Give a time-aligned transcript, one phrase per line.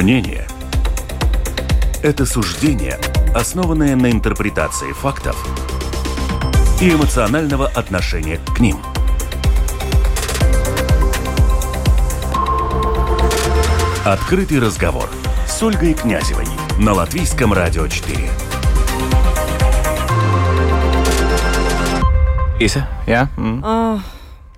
[0.00, 0.46] Мнение–
[2.02, 2.98] это суждение,
[3.34, 5.36] основанное на интерпретации фактов
[6.80, 8.78] и эмоционального отношения к ним.
[14.06, 15.10] Открытый разговор
[15.46, 16.46] с Ольгой Князевой
[16.78, 18.30] на Латвийском радио 4.
[22.58, 23.28] Иса, я?
[23.36, 23.62] М.
[23.62, 23.98] А,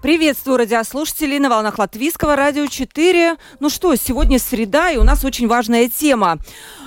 [0.02, 3.36] Приветствую радиослушателей на волнах Латвийского радио 4.
[3.60, 6.38] Ну что, сегодня среда, и у нас очень важная тема.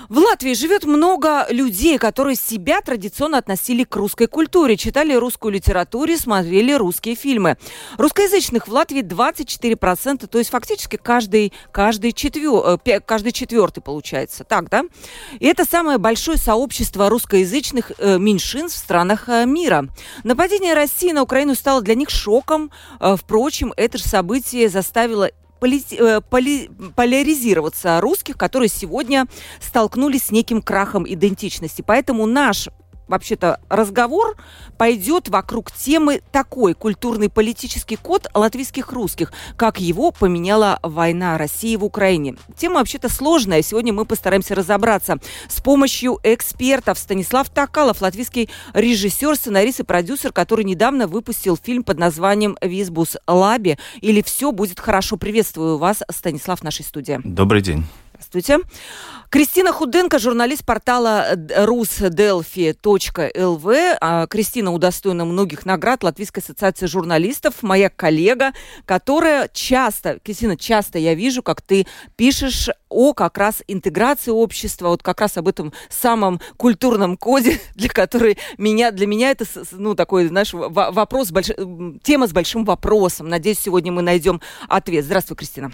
[0.08, 6.16] В Латвии живет много людей, которые себя традиционно относили к русской культуре, читали русскую литературу,
[6.16, 7.58] смотрели русские фильмы.
[7.98, 14.44] Русскоязычных в Латвии 24%, то есть фактически каждый, каждый, четвер, э, каждый четвертый получается.
[14.44, 14.84] Так, да?
[15.40, 19.88] И это самое большое сообщество русскоязычных э, меньшинств в странах э, мира.
[20.24, 22.72] Нападение России на Украину стало для них шоком.
[23.00, 29.26] Впрочем, это же событие заставило поляризироваться русских, которые сегодня
[29.62, 31.84] столкнулись с неким крахом идентичности.
[31.86, 32.68] Поэтому наш
[33.08, 34.36] вообще-то разговор
[34.78, 41.84] пойдет вокруг темы такой культурный политический код латвийских русских, как его поменяла война России в
[41.84, 42.36] Украине.
[42.58, 43.62] Тема вообще-то сложная.
[43.62, 45.18] Сегодня мы постараемся разобраться
[45.48, 46.98] с помощью экспертов.
[46.98, 53.78] Станислав Такалов, латвийский режиссер, сценарист и продюсер, который недавно выпустил фильм под названием «Визбус Лаби»
[54.02, 55.18] или «Все будет хорошо».
[55.18, 57.20] Приветствую вас, Станислав, в нашей студии.
[57.24, 57.86] Добрый день.
[58.16, 58.60] Здравствуйте.
[59.30, 63.98] Кристина Худенко, журналист портала rusdelphi.lv.
[64.00, 68.54] А, Кристина удостоена многих наград Латвийской ассоциации журналистов, моя коллега,
[68.86, 75.04] которая часто, Кристина, часто я вижу, как ты пишешь о как раз интеграции общества, вот
[75.04, 80.28] как раз об этом самом культурном коде, для которой меня, для меня это, ну, такой,
[80.28, 81.48] знаешь, вопрос, больш...
[82.04, 83.28] тема с большим вопросом.
[83.28, 85.04] Надеюсь, сегодня мы найдем ответ.
[85.04, 85.74] Здравствуй, Кристина.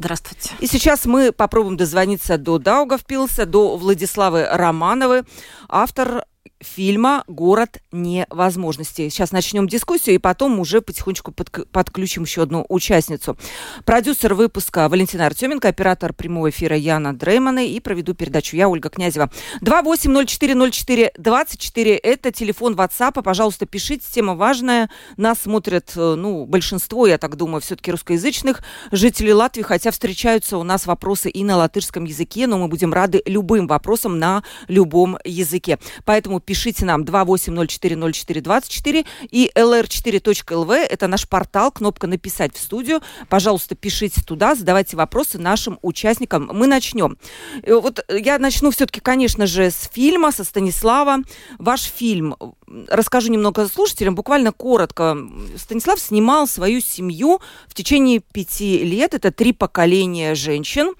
[0.00, 0.48] Здравствуйте.
[0.60, 5.24] И сейчас мы попробуем дозвониться до Даугавпилса, до Владиславы Романовой,
[5.68, 6.24] автор
[6.60, 9.10] фильма «Город невозможностей».
[9.10, 13.38] Сейчас начнем дискуссию, и потом уже потихонечку подключим еще одну участницу.
[13.84, 19.30] Продюсер выпуска Валентина Артеменко, оператор прямого эфира Яна Дреймана, и проведу передачу я, Ольга Князева.
[19.62, 23.22] 28040424– это телефон WhatsApp.
[23.22, 24.90] Пожалуйста, пишите, тема важная.
[25.16, 28.62] Нас смотрят, э, ну, большинство, я так думаю, все-таки русскоязычных
[28.92, 33.22] жителей Латвии, хотя встречаются у нас вопросы и на латышском языке, но мы будем рады
[33.24, 35.78] любым вопросам на любом языке.
[36.04, 40.74] Поэтому пишите нам 28040424 и lr4.lv.
[40.74, 43.00] Это наш портал, кнопка «Написать в студию».
[43.28, 46.48] Пожалуйста, пишите туда, задавайте вопросы нашим участникам.
[46.52, 47.18] Мы начнем.
[47.62, 51.18] Э, вот я начну все-таки, конечно же, с фильма, со Станислава.
[51.58, 52.36] Ваш фильм,
[52.88, 55.16] расскажу немного слушателям, буквально коротко.
[55.56, 59.14] Станислав снимал свою семью в течение пяти лет.
[59.14, 60.94] Это три поколения женщин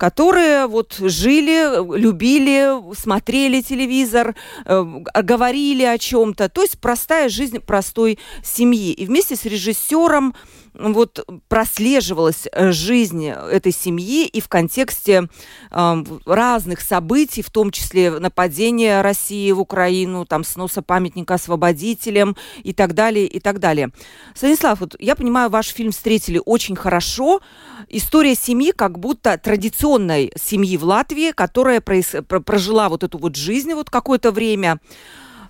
[0.00, 4.34] которые вот жили, любили, смотрели телевизор,
[4.64, 4.82] э,
[5.22, 6.48] говорили о чем-то.
[6.48, 8.92] То есть простая жизнь простой семьи.
[8.92, 10.34] И вместе с режиссером
[10.74, 15.28] вот прослеживалась э, жизнь этой семьи и в контексте
[15.70, 22.72] э, разных событий, в том числе нападения России в Украину, там сноса памятника освободителям и
[22.72, 23.90] так далее, и так далее.
[24.34, 27.40] Станислав, вот я понимаю, ваш фильм встретили очень хорошо.
[27.88, 32.14] История семьи как будто традиционной семьи в Латвии, которая проис...
[32.44, 34.78] прожила вот эту вот жизнь вот какое-то время.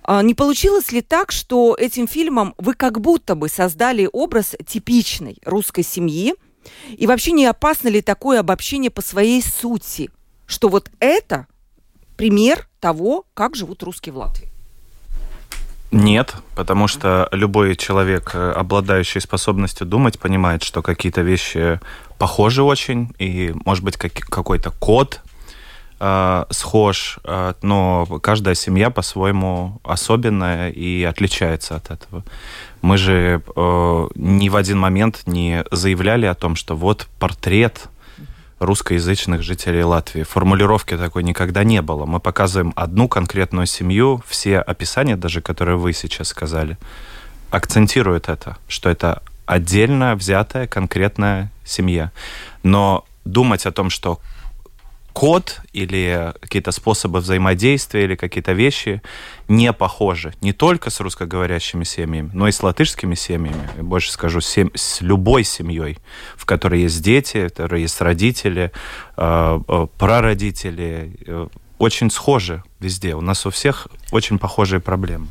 [0.03, 5.37] А, не получилось ли так, что этим фильмом вы как будто бы создали образ типичной
[5.45, 6.33] русской семьи?
[6.89, 10.09] И вообще не опасно ли такое обобщение по своей сути,
[10.45, 11.47] что вот это
[12.17, 14.51] пример того, как живут русские в Латвии?
[15.91, 21.81] Нет, потому что любой человек, э, обладающий способностью думать, понимает, что какие-то вещи
[22.17, 25.21] похожи очень, и, может быть, какой-то код
[26.01, 32.23] э, схож, э, но каждая семья по-своему особенная и отличается от этого.
[32.81, 37.87] Мы же э, ни в один момент не заявляли о том, что вот портрет
[38.59, 40.23] русскоязычных жителей Латвии.
[40.23, 42.05] Формулировки такой никогда не было.
[42.05, 46.77] Мы показываем одну конкретную семью, все описания, даже которые вы сейчас сказали,
[47.51, 52.11] акцентируют это, что это отдельно взятая конкретная семья.
[52.63, 54.19] Но думать о том, что
[55.13, 59.01] код или какие-то способы взаимодействия или какие-то вещи
[59.47, 63.69] не похожи не только с русскоговорящими семьями, но и с латышскими семьями.
[63.77, 64.71] Я больше скажу, сем...
[64.75, 65.97] с любой семьей,
[66.35, 68.71] в которой есть дети, в которой есть родители,
[69.17, 71.47] э, э, прародители, э,
[71.81, 73.15] очень схожи везде.
[73.15, 75.27] У нас у всех очень похожие проблемы.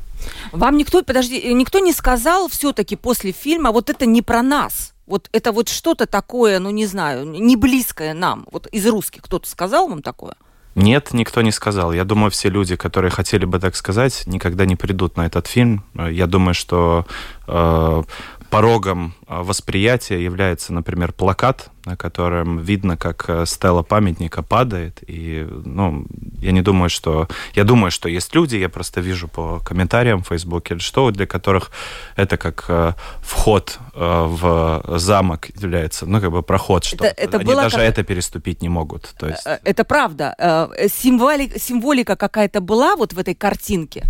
[0.53, 4.93] Вам никто, подожди, никто не сказал все-таки после фильма, вот это не про нас.
[5.07, 8.47] Вот это вот что-то такое, ну не знаю, не близкое нам.
[8.53, 10.35] Вот из русских кто-то сказал вам такое?
[10.77, 11.93] Нет, никто не сказал.
[11.93, 15.85] Я думаю, все люди, которые хотели бы так сказать, никогда не придут на этот фильм.
[15.95, 17.07] Я думаю, что
[17.49, 18.03] э,
[18.51, 24.99] порогом а, восприятия является, например, плакат, на котором видно, как э, стела памятника падает.
[25.07, 26.05] И, ну,
[26.39, 27.29] я не думаю, что...
[27.55, 31.71] Я думаю, что есть люди, я просто вижу по комментариям в Фейсбуке что, для которых
[32.17, 32.93] это как э,
[33.23, 37.85] вход э, в замок является, ну, как бы проход, что это, это они даже как...
[37.85, 39.15] это переступить не могут.
[39.19, 39.43] То есть...
[39.65, 40.69] Это правда.
[40.89, 44.05] Символика, символика какая-то была вот в этой картинке?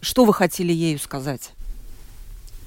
[0.00, 1.52] Что вы хотели ею сказать?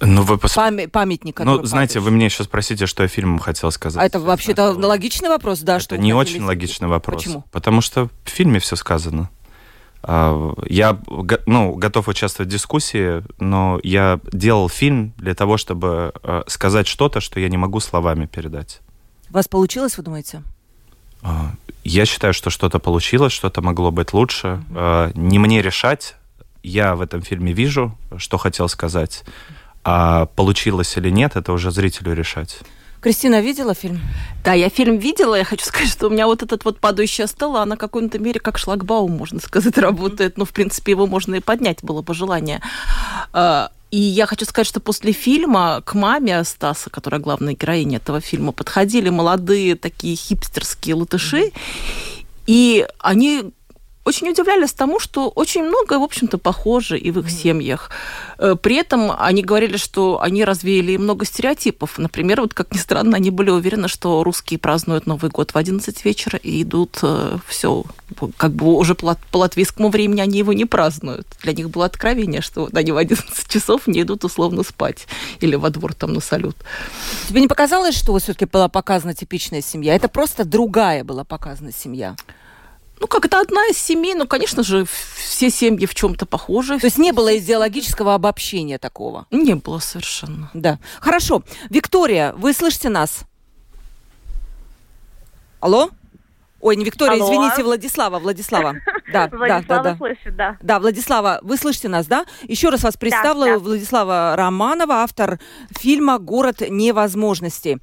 [0.01, 0.56] Ну, вы пос...
[0.56, 1.39] Пам- памятник.
[1.39, 4.01] Ну, знаете, вы мне сейчас спросите, что я фильмом хотел сказать.
[4.01, 5.75] А это вообще-то логичный вопрос, да?
[5.75, 7.24] Это что не очень логичный вопрос.
[7.24, 7.44] Почему?
[7.51, 9.30] Потому что в фильме все сказано.
[10.07, 11.00] А, я
[11.47, 17.21] ну, готов участвовать в дискуссии, но я делал фильм для того, чтобы а, сказать что-то,
[17.21, 18.81] что я не могу словами передать.
[19.31, 20.44] У вас получилось, вы думаете?
[21.24, 21.53] А,
[21.83, 24.63] я считаю, что что-то получилось, что-то могло быть лучше.
[25.15, 26.15] Не мне решать.
[26.62, 29.24] Я в этом фильме вижу, что хотел сказать.
[29.86, 32.58] А получилось или нет, это уже зрителю решать.
[33.02, 34.02] Кристина видела фильм?
[34.44, 35.36] Да, я фильм видела.
[35.36, 38.40] Я хочу сказать, что у меня вот этот вот падающая стела, она в какой-то мере
[38.40, 40.40] как шлагбаум, можно сказать, работает.
[40.40, 42.62] Ну, в принципе, его можно и поднять, было бы желание.
[43.32, 48.22] А, и я хочу сказать, что после фильма к маме Стаса, которая главная героиня этого
[48.22, 51.52] фильма, подходили молодые такие хипстерские латыши,
[52.48, 53.52] и они
[54.06, 57.42] очень удивлялись тому, что очень многое, в общем-то, похоже и в их mm-hmm.
[57.42, 57.90] семьях.
[58.38, 61.98] Э, при этом они говорили, что они развеяли много стереотипов.
[61.98, 66.06] Например, вот как ни странно, они были уверены, что русские празднуют Новый год в 11
[66.06, 67.84] вечера и идут э, все,
[68.38, 71.28] как бы уже по, по латвийскому времени они его не празднуют.
[71.42, 75.07] Для них было откровение, что они в 11 часов не идут условно спать
[75.40, 76.56] или во двор там на салют.
[77.28, 79.96] Тебе не показалось, что все-таки была показана типичная семья?
[79.96, 82.16] Это просто другая была показана семья?
[83.00, 86.80] Ну, как это одна из семей, но, конечно же, все семьи в чем-то похожи.
[86.80, 89.27] То есть не было идеологического обобщения такого?
[89.31, 90.50] Не было совершенно.
[90.53, 90.80] Да.
[91.00, 91.44] Хорошо.
[91.69, 93.25] Виктория, вы слышите нас?
[95.59, 95.89] Алло?
[96.66, 97.28] Ой, не Виктория, Алло.
[97.28, 98.76] извините, Владислава, Владислава.
[99.14, 99.98] Да, Владислава да, да, да.
[99.98, 100.58] слышит, да.
[100.62, 102.26] Да, Владислава, вы слышите нас, да?
[102.48, 103.60] Еще раз вас представила, да, да.
[103.60, 105.40] Владислава Романова, автор
[105.78, 107.78] фильма «Город невозможностей».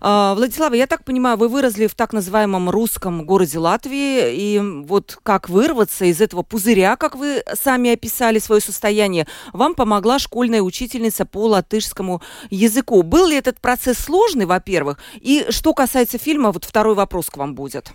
[0.00, 5.18] А, Владислава, я так понимаю, вы выросли в так называемом русском городе Латвии, и вот
[5.24, 11.26] как вырваться из этого пузыря, как вы сами описали свое состояние, вам помогла школьная учительница
[11.26, 13.02] по латышскому языку.
[13.02, 15.00] Был ли этот процесс сложный, во-первых?
[15.16, 17.92] И что касается фильма, вот второй вопрос к вам будет.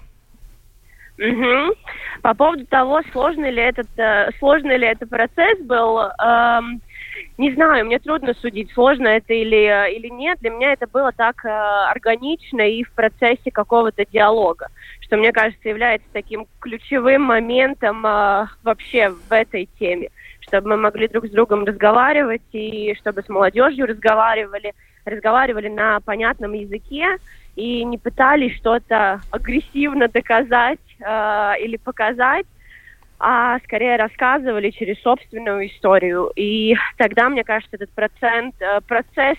[1.19, 1.75] Угу.
[2.23, 6.81] По поводу того, сложный ли этот, э, сложный ли это процесс был, эм,
[7.37, 10.39] не знаю, мне трудно судить, сложно это или, э, или нет.
[10.41, 14.67] Для меня это было так э, органично и в процессе какого-то диалога,
[15.01, 20.09] что, мне кажется, является таким ключевым моментом э, вообще в этой теме,
[20.39, 24.73] чтобы мы могли друг с другом разговаривать и чтобы с молодежью разговаривали,
[25.05, 27.17] разговаривали на понятном языке,
[27.55, 32.45] и не пытались что-то агрессивно доказать э, или показать,
[33.19, 36.31] а скорее рассказывали через собственную историю.
[36.35, 39.37] И тогда, мне кажется, этот процент, э, процесс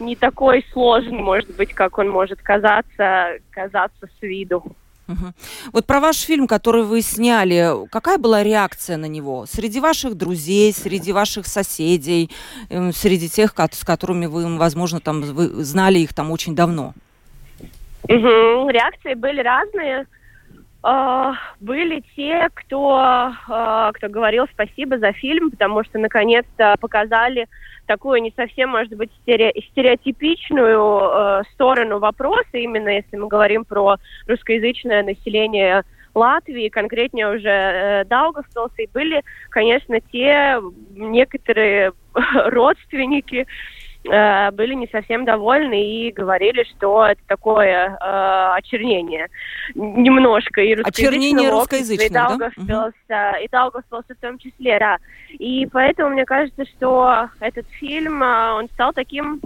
[0.00, 4.64] не такой сложный, может быть, как он может казаться, казаться с виду.
[5.08, 5.32] Угу.
[5.72, 9.46] Вот про ваш фильм, который вы сняли, какая была реакция на него?
[9.46, 12.30] Среди ваших друзей, среди ваших соседей,
[12.70, 16.94] эм, среди тех, с которыми вы, возможно, там вы знали их там очень давно?
[18.04, 18.68] Угу.
[18.68, 20.06] Реакции были разные.
[20.84, 22.98] Uh, были те, кто,
[23.48, 27.46] uh, кто говорил спасибо за фильм, потому что наконец-то показали
[27.86, 33.96] такую не совсем, может быть, стереотипичную uh, сторону вопроса, именно если мы говорим про
[34.26, 35.84] русскоязычное население
[36.14, 40.60] Латвии, конкретнее уже э, Даугавпилса, и были, конечно, те
[40.94, 41.92] некоторые
[42.34, 43.46] родственники,
[44.04, 49.28] Э, были не совсем довольны и говорили, что это такое э, очернение
[49.76, 52.08] немножко и очернение русскоязычного, и
[53.08, 53.38] да?
[53.38, 54.98] и Даугавпилса в том числе, да.
[55.30, 59.40] И поэтому мне кажется, что этот фильм, э, он стал таким,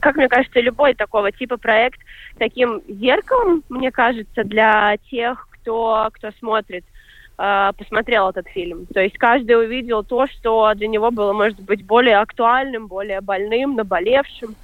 [0.00, 2.00] как мне кажется, любой такого типа проект,
[2.38, 6.84] таким зеркалом, мне кажется, для тех, кто, кто смотрит
[7.44, 8.86] Э, посмотрел этот фильм.
[8.86, 13.74] То есть каждый увидел то, что для него было, может быть, более актуальным, более больным,
[13.74, 14.54] наболевшим.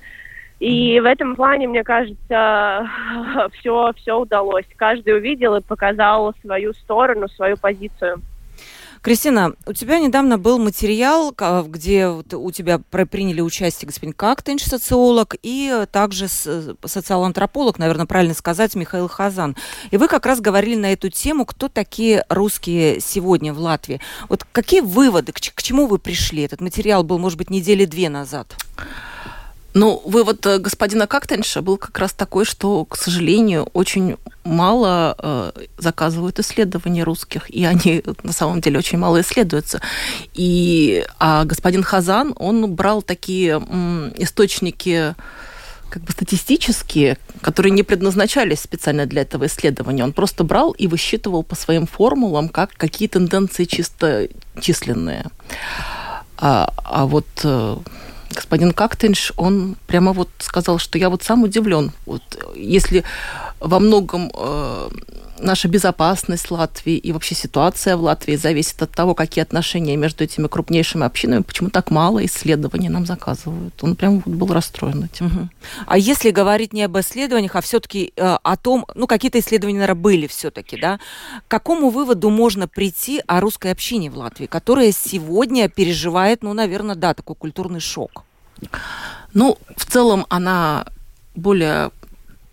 [0.61, 2.89] И в этом плане, мне кажется,
[3.59, 4.65] все, все удалось.
[4.77, 8.23] Каждый увидел и показал свою сторону, свою позицию.
[9.03, 11.35] Кристина, у тебя недавно был материал,
[11.67, 19.09] где у тебя приняли участие господин Кактенч, социолог, и также социал-антрополог, наверное, правильно сказать, Михаил
[19.09, 19.57] Хазан.
[19.91, 24.01] И вы как раз говорили на эту тему, кто такие русские сегодня в Латвии.
[24.29, 26.43] Вот какие выводы, к чему вы пришли?
[26.43, 28.55] Этот материал был, может быть, недели две назад.
[29.75, 35.53] Ну, вывод э, господина Кактенша был как раз такой, что, к сожалению, очень мало э,
[35.77, 39.81] заказывают исследования русских, и они на самом деле очень мало исследуются.
[40.33, 45.15] И, а господин Хазан, он брал такие м, источники
[45.91, 50.05] как бы статистические, которые не предназначались специально для этого исследования.
[50.05, 54.29] Он просто брал и высчитывал по своим формулам, как, какие тенденции чисто
[54.61, 55.27] численные.
[56.37, 57.77] А, а вот э,
[58.31, 61.93] господин Кактенш, он прямо вот сказал, что я вот сам удивлен.
[62.07, 62.23] Вот,
[62.55, 63.05] если
[63.61, 64.89] во многом э,
[65.39, 70.47] наша безопасность Латвии и вообще ситуация в Латвии зависит от того, какие отношения между этими
[70.47, 73.75] крупнейшими общинами, почему так мало исследований нам заказывают.
[73.83, 75.27] Он прям вот был расстроен этим.
[75.27, 75.49] Угу.
[75.87, 80.03] А если говорить не об исследованиях, а все-таки э, о том, ну какие-то исследования, наверное,
[80.03, 80.99] были все-таки, да,
[81.47, 86.95] к какому выводу можно прийти о русской общине в Латвии, которая сегодня переживает, ну, наверное,
[86.95, 88.25] да, такой культурный шок?
[89.35, 90.87] Ну, в целом она
[91.35, 91.91] более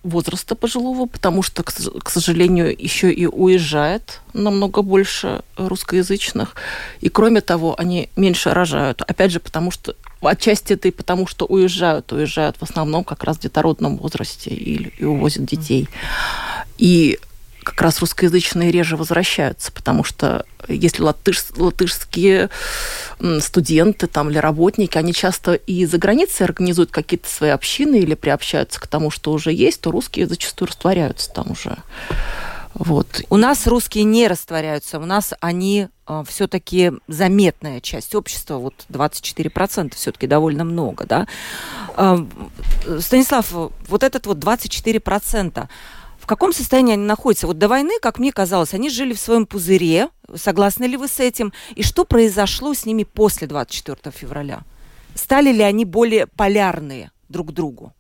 [0.05, 6.55] возраста пожилого, потому что, к сожалению, еще и уезжает намного больше русскоязычных.
[7.01, 9.01] И кроме того, они меньше рожают.
[9.01, 12.11] Опять же, потому что отчасти это и потому, что уезжают.
[12.13, 15.89] Уезжают в основном как раз в детородном возрасте и, и увозят детей.
[16.77, 17.19] И
[17.65, 22.49] как раз русскоязычные реже возвращаются, потому что если латыш, латышские
[23.39, 28.79] студенты там, или работники, они часто и за границей организуют какие-то свои общины или приобщаются
[28.79, 31.77] к тому, что уже есть, то русские зачастую растворяются там уже.
[32.75, 33.21] Вот.
[33.29, 39.95] У нас русские не растворяются, у нас они э, все-таки заметная часть общества, вот 24%
[39.95, 41.25] все-таки довольно много, да.
[41.95, 42.17] Э,
[42.99, 45.67] Станислав, вот этот вот 24%,
[46.25, 47.45] в каком состоянии они находятся?
[47.45, 50.09] Вот до войны, как мне казалось, они жили в своем пузыре.
[50.33, 51.53] Согласны ли вы с этим?
[51.75, 54.61] И что произошло с ними после 24 февраля?
[55.13, 57.93] Стали ли они более полярные друг к другу?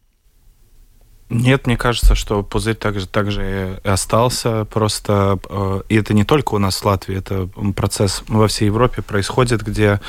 [1.29, 4.65] Нет, мне кажется, что пузырь также, также и остался.
[4.65, 9.03] Просто э, и это не только у нас в Латвии, это процесс во всей Европе
[9.03, 10.01] происходит, где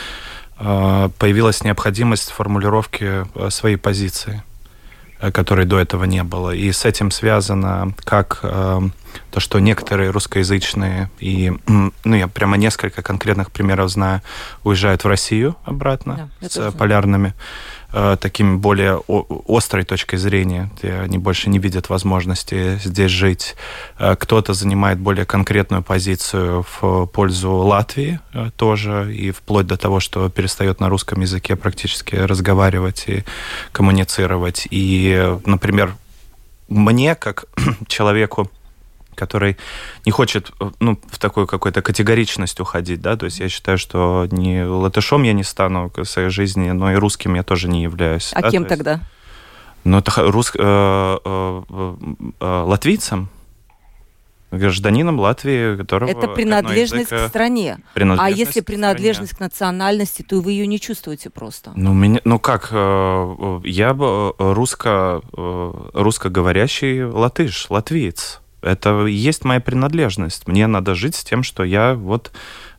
[0.58, 4.42] э, появилась необходимость формулировки э, своей позиции.
[5.18, 6.50] Э, которой до этого не было.
[6.50, 8.80] И с этим связано как э,
[9.30, 14.20] то, что некоторые русскоязычные, и ну, я прямо несколько конкретных примеров знаю,
[14.62, 17.28] уезжают в Россию обратно да, с полярными.
[17.28, 17.35] Знаю
[17.93, 19.00] Э, таким более
[19.49, 23.57] острой точкой зрения, где они больше не видят возможности здесь жить.
[23.99, 30.00] Э, кто-то занимает более конкретную позицию в пользу Латвии э, тоже, и вплоть до того,
[30.00, 33.25] что перестает на русском языке практически разговаривать и
[33.73, 34.66] коммуницировать.
[34.71, 35.95] И, например,
[36.69, 37.45] мне, как
[37.87, 38.50] человеку,
[39.16, 39.56] который
[40.04, 44.28] не хочет э, ну, в такую какую-то категоричность уходить, да, то есть я считаю, что
[44.30, 48.30] не латышом я не стану в своей жизни, но и русским я тоже не являюсь.
[48.32, 48.92] А да, кем тогда?
[48.92, 49.02] Есть,
[49.87, 50.50] ну, это рус...
[50.52, 51.62] э, э,
[52.40, 53.28] э, латвийцем,
[54.50, 56.11] гражданином Латвии, которого...
[56.11, 57.26] Это принадлежность языка...
[57.26, 57.78] к стране.
[57.94, 61.70] а если принадлежность к, к национальности, то вы ее не чувствуете просто.
[61.76, 63.92] Ну, меня, ну как, э, я
[64.38, 68.40] русско, русскоговорящий латыш, латвиец.
[68.66, 70.49] Это и есть моя принадлежность.
[70.49, 72.32] Мне надо жить с тем, что я вот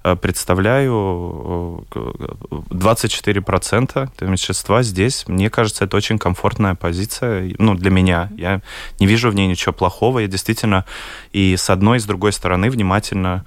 [0.04, 5.28] э, представляю 24% э, меньшинства здесь.
[5.28, 8.30] Мне кажется, это очень комфортная позиция, ну, для меня.
[8.38, 8.62] Я
[9.00, 10.20] не вижу в ней ничего плохого.
[10.20, 10.86] Я действительно
[11.32, 13.46] и с одной, и с другой стороны внимательно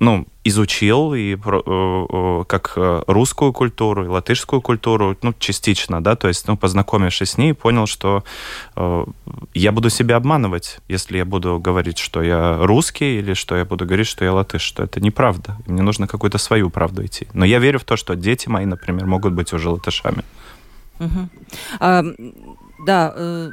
[0.00, 2.72] ну, изучил и э, э, как
[3.06, 7.86] русскую культуру, и латышскую культуру, ну, частично, да, то есть, ну, познакомившись с ней, понял,
[7.86, 8.24] что
[9.54, 13.86] я буду себя обманывать, если я буду говорить, что я русский, или что я буду
[13.86, 15.56] говорить, что я латыш, что это неправда.
[15.66, 17.26] Мне нужно какую-то свою правду идти.
[17.32, 20.24] Но я верю в то, что дети мои, например, могут быть уже латышами.
[21.00, 21.28] Угу.
[21.80, 22.04] А,
[22.86, 23.50] да, э,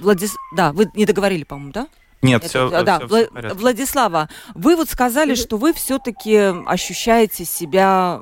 [0.00, 0.36] Владис...
[0.56, 1.86] да, вы не договорили, по-моему, да?
[2.26, 7.44] Нет, это, все, да, все, Вла- все Владислава, вы вот сказали, что вы все-таки ощущаете
[7.44, 8.20] себя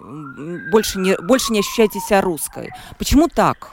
[0.71, 2.71] больше не больше не ощущаете себя русской.
[2.99, 3.73] Почему так?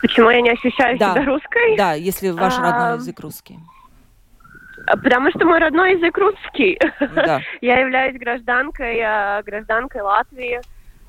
[0.00, 1.12] Почему я не ощущаю да.
[1.12, 1.76] себя русской?
[1.76, 2.62] Да, если ваш а...
[2.62, 3.58] родной язык русский.
[4.86, 6.78] А, потому что мой родной язык русский.
[7.14, 7.40] Да.
[7.60, 10.60] я являюсь гражданкой, а, гражданкой Латвии.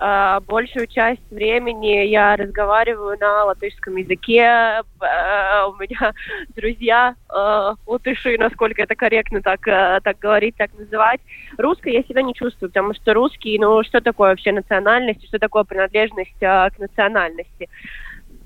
[0.02, 4.42] Э, большую часть времени я разговариваю на латышском языке.
[4.42, 4.82] Э,
[5.68, 6.14] у меня
[6.56, 11.22] друзья э, латыши, насколько это корректно так, так говорить, так называть.
[11.58, 15.66] Русской я себя не чувствую, потому что русский, ну, что такое вообще национальность, что такое
[15.66, 17.70] принадлежность к национальности.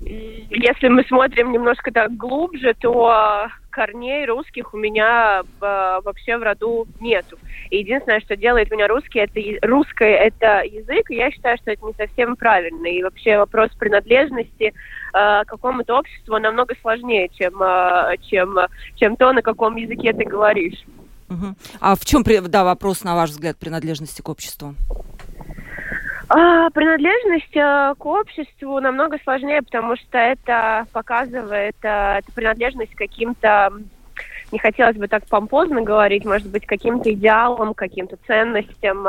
[0.08, 6.86] Если мы смотрим немножко так глубже, то корней русских у меня э, вообще в роду
[7.00, 7.36] нету.
[7.70, 11.92] Единственное, что делает меня русский, это русское это язык, и я считаю, что это не
[11.92, 12.86] совсем правильно.
[12.86, 14.72] И вообще вопрос принадлежности
[15.12, 18.56] э, какому-то обществу намного сложнее, чем, э, чем,
[18.94, 20.84] чем то, на каком языке ты говоришь.
[21.28, 21.54] Угу.
[21.80, 24.74] А в чем, да, вопрос, на ваш взгляд, принадлежности к обществу?
[26.28, 32.98] А, принадлежность э, к обществу намного сложнее, потому что это показывает э, это принадлежность к
[32.98, 33.72] каким-то,
[34.50, 39.06] не хотелось бы так помпозно говорить, может быть, каким-то идеалам, каким-то ценностям,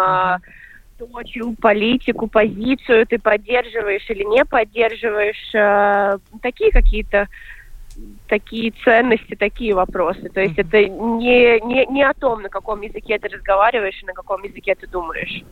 [0.98, 7.28] то, чью политику, позицию ты поддерживаешь или не поддерживаешь, э, такие какие-то
[8.27, 10.30] такие ценности, такие вопросы.
[10.30, 14.13] То есть это не, не, не о том, на каком языке ты разговариваешь и на
[14.13, 15.44] каком языке ты думаешь.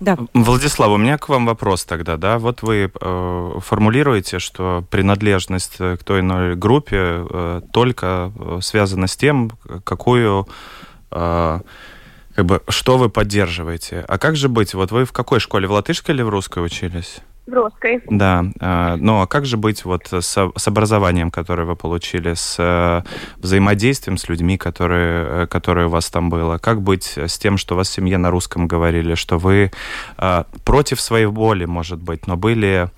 [0.00, 0.16] Да.
[0.34, 2.38] Владислав, у меня к вам вопрос тогда, да?
[2.38, 9.16] Вот вы э, формулируете, что принадлежность к той иной группе э, только э, связана с
[9.16, 9.52] тем,
[9.84, 10.48] какую
[11.10, 11.60] э,
[12.34, 14.04] как бы, что вы поддерживаете.
[14.08, 14.74] А как же быть?
[14.74, 17.20] Вот вы в какой школе, в латышской или в русской учились?
[17.44, 18.00] В русской.
[18.08, 18.44] Да.
[18.60, 23.02] А, ну, а как же быть вот с, образованием, которое вы получили, с э,
[23.38, 26.58] взаимодействием с людьми, которые, э, которые у вас там было?
[26.58, 29.72] Как быть с тем, что у вас в семье на русском говорили, что вы
[30.16, 32.90] а, против своей воли, может быть, но были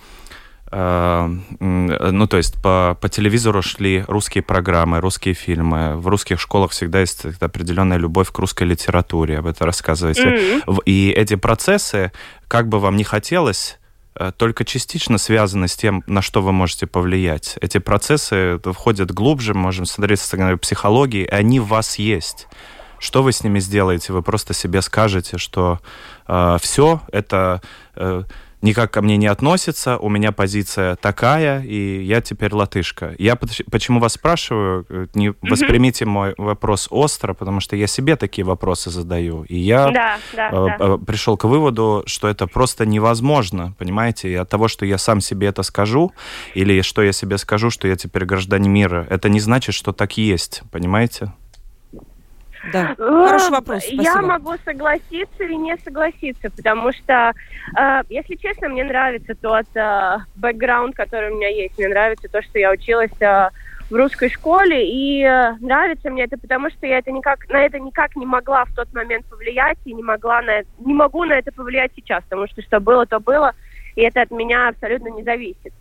[0.71, 5.97] ну, то есть по, по телевизору шли русские программы, русские фильмы.
[5.97, 10.25] В русских школах всегда есть определенная любовь к русской литературе, об этом рассказываете.
[10.25, 10.79] Mm-hmm.
[10.85, 12.11] И эти процессы,
[12.49, 13.84] как бы вам ни хотелось, Э,
[14.37, 17.57] только частично связаны с тем, на что вы можете повлиять.
[17.61, 22.47] Эти процессы входят глубже, можем смотреть со стороны психологии, и они в вас есть.
[22.99, 24.13] Что вы с ними сделаете?
[24.13, 25.81] Вы просто себе скажете, что
[26.27, 27.61] э, все это
[27.97, 28.23] э,
[28.65, 33.15] никак ко мне не относится, у меня позиция такая, и я теперь латышка.
[33.19, 38.45] Я почему вас спрашиваю, э, не воспримите мой вопрос остро, потому что я себе такие
[38.45, 39.45] вопросы задаю.
[39.45, 40.77] И я да, да, э, да.
[40.81, 44.31] Э, пришел к выводу, что это просто невозможно, понимаете?
[44.31, 46.13] И от того, что я сам себе это скажу,
[46.55, 50.17] или что я себе скажу, что я теперь гражданин мира, это не значит, что так
[50.17, 51.33] есть, понимаете?
[52.73, 53.83] Да, хороший вопрос.
[53.83, 54.03] Спасибо.
[54.03, 57.33] Я могу согласиться или не согласиться, потому что,
[57.79, 61.79] э, если честно, мне нравится тот э, бэкграунд, который у меня есть.
[61.79, 63.49] Мне нравится то, что я училась э,
[63.91, 67.79] в русской школе, и э, нравится мне это, потому что я это никак, на это
[67.79, 71.35] никак не могла в тот момент повлиять, и не могла на это, не могу на
[71.35, 73.53] это повлиять сейчас, потому что что было, то было,
[73.95, 75.73] и это от меня абсолютно не зависит.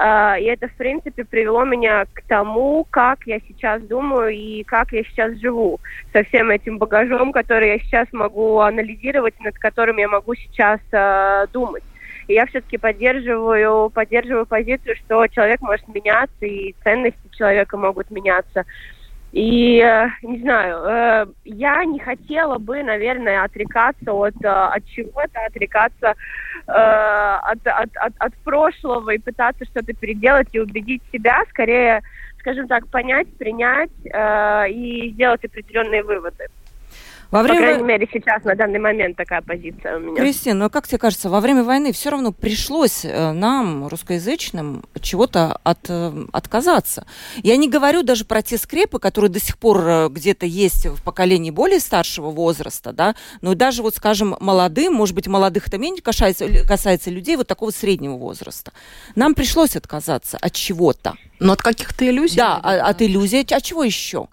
[0.00, 4.92] А, и это, в принципе, привело меня к тому, как я сейчас думаю и как
[4.92, 5.80] я сейчас живу
[6.12, 11.46] со всем этим багажом, который я сейчас могу анализировать, над которым я могу сейчас э,
[11.52, 11.82] думать.
[12.28, 18.66] И я все-таки поддерживаю, поддерживаю позицию, что человек может меняться, и ценности человека могут меняться.
[19.32, 25.44] И, э, не знаю, э, я не хотела бы, наверное, отрекаться от, э, от чего-то,
[25.46, 26.14] отрекаться
[26.66, 32.02] от, от, от, от прошлого и пытаться что-то переделать и убедить себя, скорее,
[32.40, 36.48] скажем так, понять, принять и сделать определенные выводы.
[37.30, 37.58] Во время...
[37.58, 40.16] По крайней мере, сейчас, на данный момент, такая позиция у меня.
[40.16, 45.02] Кристина, ну как тебе кажется, во время войны все равно пришлось э, нам, русскоязычным, от
[45.02, 47.06] чего-то от, э, отказаться.
[47.42, 51.02] Я не говорю даже про те скрепы, которые до сих пор э, где-то есть в
[51.02, 56.00] поколении более старшего возраста, да, но даже вот, скажем, молодым, может быть, молодых это менее
[56.00, 58.72] касается, касается людей вот такого среднего возраста.
[59.16, 61.14] Нам пришлось отказаться от чего-то.
[61.40, 62.36] Но от каких-то иллюзий?
[62.36, 63.46] Да, да, от иллюзий.
[63.50, 64.28] А чего еще?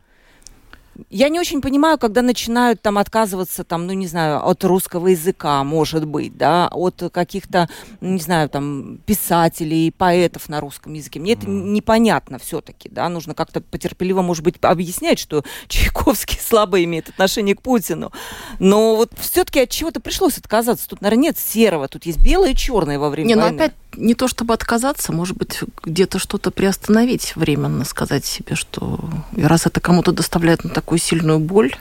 [1.09, 5.63] Я не очень понимаю, когда начинают там отказываться, там, ну, не знаю, от русского языка,
[5.63, 7.69] может быть, да, от каких-то,
[8.01, 11.19] не знаю, там, писателей, поэтов на русском языке.
[11.19, 17.09] Мне это непонятно все-таки, да, нужно как-то потерпеливо, может быть, объяснять, что Чайковский слабо имеет
[17.09, 18.11] отношение к Путину.
[18.59, 20.87] Но вот все-таки от чего-то пришлось отказаться.
[20.87, 23.49] Тут, наверное, нет серого, тут есть белое и черное во время не, войны.
[23.51, 28.99] Ну, опять не то чтобы отказаться, может быть, где-то что-то приостановить временно, сказать себе, что
[29.35, 31.75] раз это кому-то доставляет на такую сильную боль,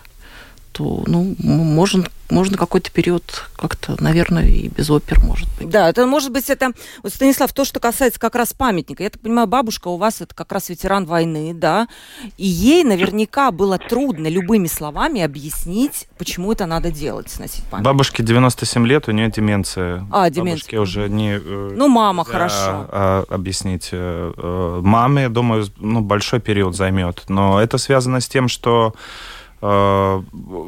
[0.74, 5.68] то, ну, можно, можно какой-то период как-то, наверное, и без опер, может быть.
[5.68, 6.72] Да, это может быть это...
[7.04, 9.04] Вот, Станислав, то, что касается как раз памятника.
[9.04, 11.87] Я так понимаю, бабушка у вас это как раз ветеран войны, да?
[12.37, 17.84] И ей наверняка было трудно любыми словами объяснить, почему это надо делать, сносить памятник.
[17.87, 20.04] Бабушке 97 лет, у нее деменция.
[20.10, 20.54] А, деменция.
[20.54, 21.34] Бабушке уже не...
[21.37, 22.56] э, Ну, мама, нельзя, хорошо.
[22.90, 23.90] а, объяснить.
[23.92, 27.22] э, э, Маме, я думаю, ну, большой период займет.
[27.28, 28.92] Но это связано с тем, что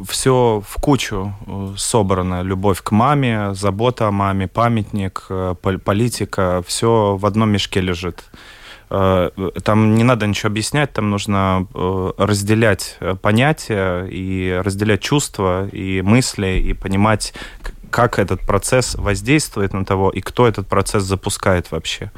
[0.09, 2.43] все в кучу э, собрано.
[2.43, 6.63] Любовь к маме, забота о маме, памятник, э, пол- политика.
[6.67, 8.25] Все в одном мешке лежит.
[8.91, 9.31] Э,
[9.65, 16.03] Там не надо ничего объяснять, там нужно э, разделять э, понятия и разделять чувства и
[16.03, 17.35] мысли и понимать,
[17.91, 22.11] как этот процесс воздействует на того и кто этот процесс запускает вообще.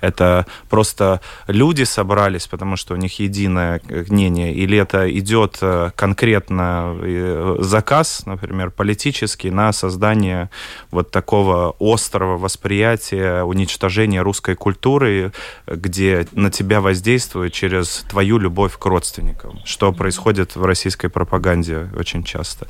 [0.00, 5.90] Это просто люди собрались, потому что у них единое э, мнение, или это идет э,
[5.96, 10.50] конкретно э, заказ, например, политический на создание
[10.90, 15.32] вот такого острого восприятия, уничтожения русской культуры,
[15.66, 22.22] где на тебя воздействует через твою любовь к родственникам, что происходит в российской пропаганде очень
[22.22, 22.66] часто.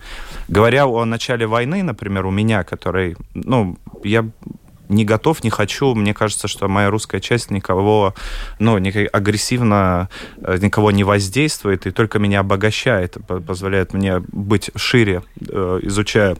[0.48, 4.26] Говоря о начале войны, например, у меня, который, ну, я
[4.88, 5.94] не готов, не хочу.
[5.94, 8.14] Мне кажется, что моя русская часть никого,
[8.58, 15.22] ну, агрессивно э, никого не воздействует и только меня обогащает, по- позволяет мне быть шире,
[15.40, 16.36] э, изучая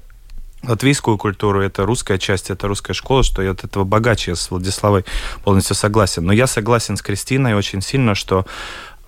[0.63, 4.51] латвийскую культуру, это русская часть, это русская школа, что я от этого богаче, я с
[4.51, 5.05] Владиславой
[5.45, 6.25] полностью согласен.
[6.25, 8.47] Но я согласен с Кристиной очень сильно, что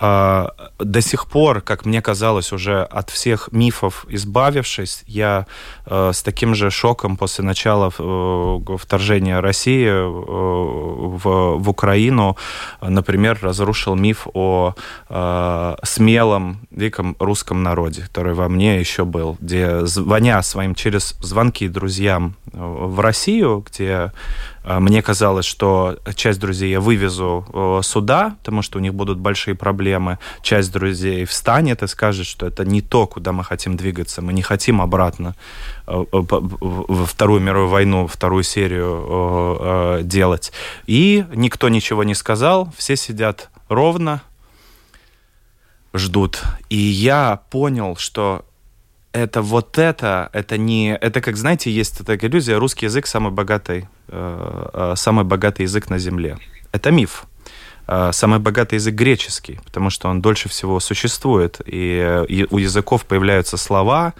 [0.00, 5.46] до сих пор, как мне казалось, уже от всех мифов избавившись, я
[5.87, 12.37] э, с таким же шоком после начала э, вторжения России э, в, Украину,
[12.80, 14.74] например, разрушил миф о
[15.82, 22.34] смелом, великом русском народе, который во мне еще был, где звоня своим через звонки друзьям
[22.52, 24.12] в Россию, где
[24.64, 29.55] мне казалось, что часть друзей я вывезу э, сюда, потому что у них будут большие
[29.55, 30.18] проблемы.
[30.42, 34.23] Часть друзей встанет и скажет, что это не то, куда мы хотим двигаться.
[34.23, 35.35] Мы не хотим обратно
[35.87, 40.53] э, э, во Вторую мировую войну, вторую серию э, э, делать.
[40.87, 44.23] И никто ничего не сказал, все сидят ровно,
[45.94, 46.42] ждут.
[46.68, 48.44] И я понял, что
[49.22, 53.88] это вот это, это не, это как знаете, есть такая иллюзия, русский язык самый богатый,
[54.09, 56.38] э, э, самый богатый язык на земле.
[56.72, 57.24] Это миф.
[57.87, 63.04] Э, Самый богатый язык греческий, потому что он дольше всего существует, и э, у языков
[63.04, 64.14] появляются слова,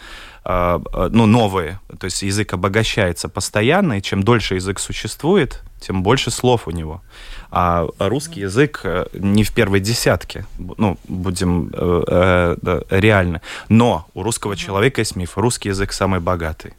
[0.45, 6.67] ну, новые, то есть язык обогащается постоянно, и чем дольше язык существует, тем больше слов
[6.67, 7.03] у него.
[7.51, 13.41] А русский язык э, не в первой десятке, ну, будем э, э, да, реально.
[13.69, 16.75] Но у русского человека есть миф, русский язык самый богатый.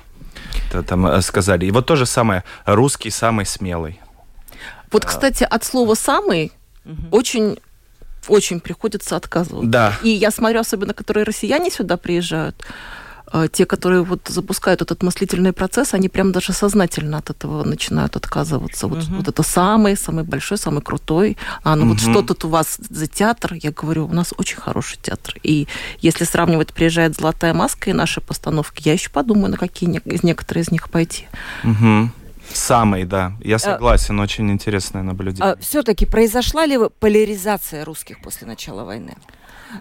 [0.69, 1.65] Это там э, сказали.
[1.65, 3.99] И вот то же самое, русский самый смелый.
[4.91, 6.51] Вот, кстати, от слова «самый»
[7.11, 7.57] очень
[8.27, 9.69] очень приходится отказываться.
[9.69, 9.93] Да.
[10.03, 12.63] И я смотрю, особенно, которые россияне сюда приезжают,
[13.51, 18.87] те, которые вот запускают этот мыслительный процесс, они прям даже сознательно от этого начинают отказываться.
[18.87, 21.37] Вот, вот это самый, самый большой, самый крутой.
[21.63, 22.11] А ну вот Мгм.
[22.11, 23.53] что тут у вас за театр?
[23.53, 25.35] Я говорю, у нас очень хороший театр.
[25.43, 25.67] И
[25.99, 30.63] если сравнивать, приезжает «Золотая маска» и наши постановки, я еще подумаю, на какие из некоторые
[30.63, 31.27] из них пойти.
[31.63, 32.11] Мгм.
[32.53, 33.33] Самый, да.
[33.41, 35.55] Я согласен, очень интересное наблюдение.
[35.59, 39.15] все-таки А произошла ли поляризация русских после начала войны?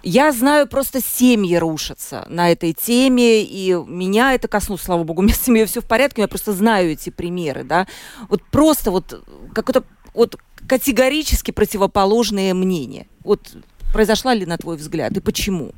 [0.03, 5.25] Я знаю, просто семьи рушатся на этой теме, и меня это коснулось, слава богу, у
[5.25, 7.87] меня с семьей все в порядке, я просто знаю эти примеры, да.
[8.29, 10.37] Вот просто вот какое-то вот
[10.69, 13.07] категорически противоположные мнения.
[13.25, 13.57] Вот
[13.93, 15.73] произошла ли, на твой взгляд, и почему?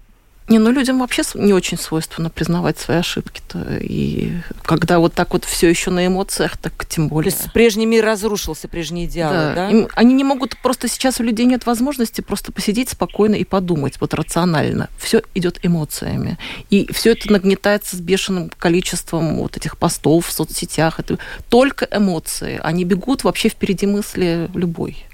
[0.50, 3.78] Не, ну людям вообще не очень свойственно признавать свои ошибки-то.
[3.80, 4.32] И
[4.64, 7.32] когда вот так вот все еще на эмоциях, так тем То более.
[7.32, 9.54] есть прежний мир разрушился, прежние идеалы, Да.
[9.54, 9.70] да?
[9.70, 14.00] Им- они не могут, просто сейчас у людей нет возможности просто посидеть спокойно и подумать,
[14.00, 14.88] вот рационально.
[14.98, 16.36] Все идет эмоциями.
[16.68, 20.98] И все это нагнетается с бешеным количеством вот этих постов в соцсетях.
[20.98, 22.58] Это только эмоции.
[22.64, 25.06] Они бегут вообще впереди мысли любой.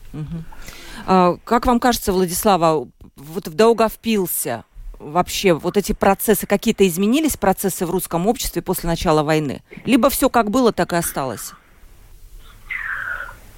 [1.07, 4.65] А, Как вам кажется, Владислава, вот в Даугавпилсе
[4.99, 9.63] вообще вот эти процессы, какие-то изменились процессы в русском обществе после начала войны?
[9.85, 11.53] Либо все как было, так и осталось?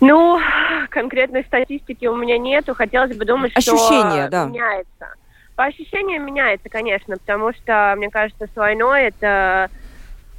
[0.00, 0.40] Ну,
[0.90, 2.74] конкретной статистики у меня нету.
[2.74, 4.44] Хотелось бы думать, Ощущения, что да.
[4.46, 5.14] меняется.
[5.56, 9.70] По ощущениям меняется, конечно, потому что, мне кажется, с войной это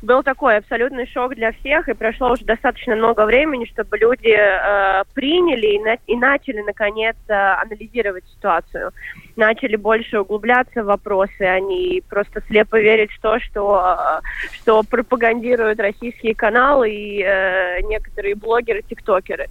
[0.01, 5.03] был такой абсолютный шок для всех, и прошло уже достаточно много времени, чтобы люди э,
[5.13, 8.91] приняли и, на, и начали, наконец, э, анализировать ситуацию.
[9.35, 14.21] Начали больше углубляться в вопросы, они просто слепо верить в то, что, э,
[14.53, 19.47] что пропагандируют российские каналы и э, некоторые блогеры, тиктокеры.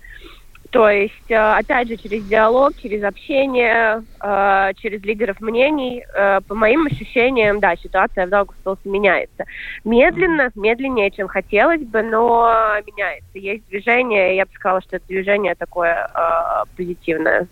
[0.71, 6.55] То есть, э, опять же, через диалог, через общение, э, через лидеров мнений, э, по
[6.55, 9.45] моим ощущениям, да, ситуация в Даугавпилсе меняется.
[9.85, 12.53] Медленно, медленнее, чем хотелось бы, но
[12.87, 13.39] меняется.
[13.39, 16.07] Есть движение, я бы сказала, что это движение такое
[16.77, 17.49] позитивное.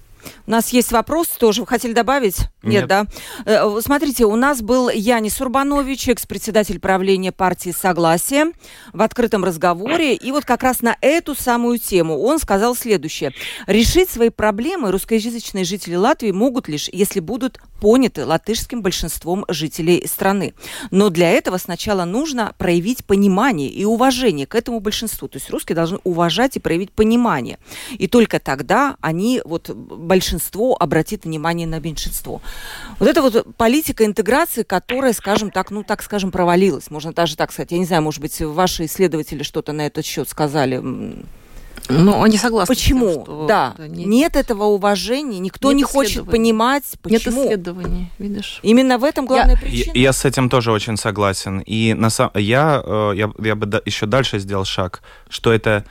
[0.47, 1.63] У нас есть вопрос тоже.
[1.63, 2.39] Вы хотели добавить?
[2.63, 3.07] Нет, Нет да?
[3.45, 8.53] Э, смотрите, у нас был Янис Урбанович, экс-председатель правления партии «Согласие»
[8.93, 10.15] в открытом разговоре.
[10.15, 13.33] И вот как раз на эту самую тему он сказал следующее.
[13.67, 20.55] Решить свои проблемы русскоязычные жители Латвии могут лишь, если будут поняты латышским большинством жителей страны.
[20.91, 25.29] Но для этого сначала нужно проявить понимание и уважение к этому большинству.
[25.29, 27.59] То есть русские должны уважать и проявить понимание.
[27.99, 29.71] И только тогда они, вот
[30.17, 32.41] большинство, обратит внимание на меньшинство.
[32.99, 36.91] Вот это вот политика интеграции, которая, скажем так, ну так скажем, провалилась.
[36.91, 37.73] Можно даже так сказать.
[37.73, 40.83] Я не знаю, может быть, ваши исследователи что-то на этот счет сказали.
[41.89, 42.75] Ну, они согласны.
[42.75, 43.13] Почему?
[43.13, 43.75] Тем, что да.
[43.79, 47.43] Нет, нет этого уважения, никто нет не хочет понимать, почему.
[47.43, 48.61] Нет исследований, видишь.
[48.63, 49.93] Именно в этом главная я, причина.
[49.95, 51.61] Я, я с этим тоже очень согласен.
[51.61, 55.85] И на самом я, э, я, я бы еще дальше сделал шаг, что это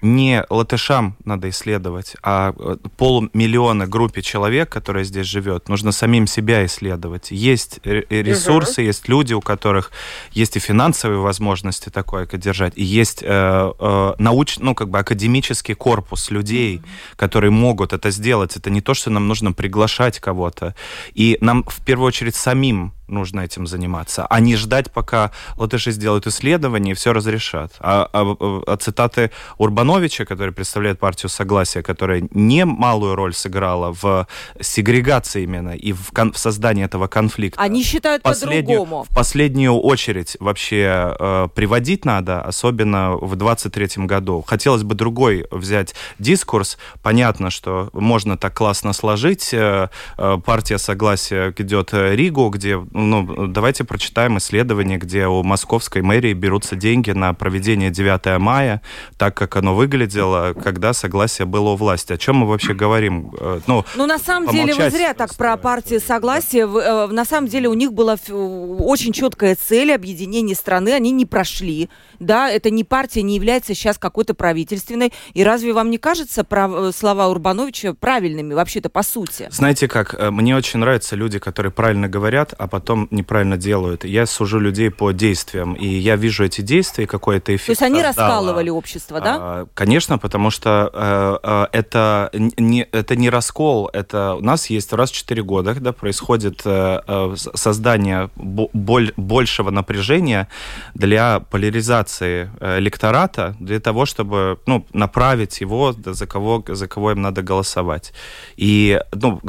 [0.00, 6.64] не латышам надо исследовать, а э, полмиллиона группе человек, которая здесь живет, нужно самим себя
[6.66, 7.30] исследовать.
[7.30, 8.86] Есть ресурсы, uh-huh.
[8.86, 9.90] есть люди, у которых
[10.32, 15.74] есть и финансовые возможности такое держать, и есть э, э, науч, ну, как бы академический
[15.74, 17.16] корпус людей, uh-huh.
[17.16, 18.56] которые могут это сделать.
[18.56, 20.74] Это не то, что нам нужно приглашать кого-то.
[21.14, 26.26] И нам в первую очередь самим нужно этим заниматься, а не ждать, пока латыши сделают
[26.26, 27.72] исследование и все разрешат.
[27.80, 34.26] А, а, а цитаты Урбановича, который представляет партию Согласия, которая немалую роль сыграла в
[34.60, 37.60] сегрегации именно и в, кон- в создании этого конфликта.
[37.60, 39.04] Они считают по-другому.
[39.08, 44.44] В последнюю очередь вообще э, приводить надо, особенно в 23 году.
[44.46, 46.78] Хотелось бы другой взять дискурс.
[47.02, 49.52] Понятно, что можно так классно сложить.
[49.52, 56.32] Э, э, партия Согласия идет Ригу, где ну, давайте прочитаем исследование, где у московской мэрии
[56.32, 58.82] берутся деньги на проведение 9 мая,
[59.16, 62.12] так как оно выглядело, когда согласие было у власти.
[62.12, 63.32] О чем мы вообще говорим?
[63.38, 66.66] Э, ну, ну на самом деле, вы зря так про партию согласия.
[66.66, 67.04] Да.
[67.04, 71.88] Э, на самом деле у них была очень четкая цель объединения страны, они не прошли.
[72.18, 75.12] Да, это не партия, не является сейчас какой-то правительственной.
[75.34, 76.46] И разве вам не кажется.
[76.48, 79.48] Э, слова Урбановича правильными вообще-то по сути?
[79.50, 84.04] Знаете как, мне очень нравятся люди, которые правильно говорят, а потом потом неправильно делают.
[84.04, 87.66] Я сужу людей по действиям, и я вижу эти действия, какой это эффект.
[87.66, 88.28] То есть они создало.
[88.28, 89.36] раскалывали общество, да?
[89.38, 94.94] А, конечно, потому что э, э, это, не, это не раскол, это у нас есть
[94.94, 100.48] раз в 4 года, когда происходит э, создание боль, большего напряжения
[100.94, 107.42] для поляризации электората, для того, чтобы ну, направить его, за кого, за кого им надо
[107.42, 108.14] голосовать.
[108.56, 109.40] И, ну,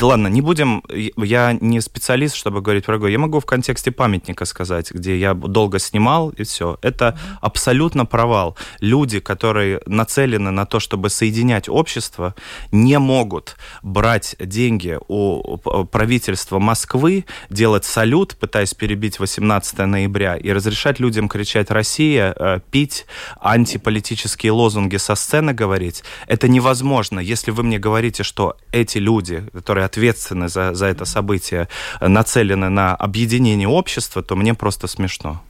[0.00, 0.82] ладно, не будем,
[1.16, 5.78] я не специалист, чтобы говорить дорогой, я могу в контексте памятника сказать, где я долго
[5.78, 6.78] снимал, и все.
[6.80, 7.38] Это mm-hmm.
[7.42, 8.56] абсолютно провал.
[8.80, 12.34] Люди, которые нацелены на то, чтобы соединять общество,
[12.72, 15.58] не могут брать деньги у
[15.92, 23.04] правительства Москвы, делать салют, пытаясь перебить 18 ноября, и разрешать людям кричать «Россия», э, пить
[23.40, 26.04] антиполитические лозунги со сцены говорить.
[26.26, 27.20] Это невозможно.
[27.20, 31.68] Если вы мне говорите, что эти люди, которые ответственны за, за это событие,
[32.00, 35.42] нацелены на объединение общества, то мне просто смешно.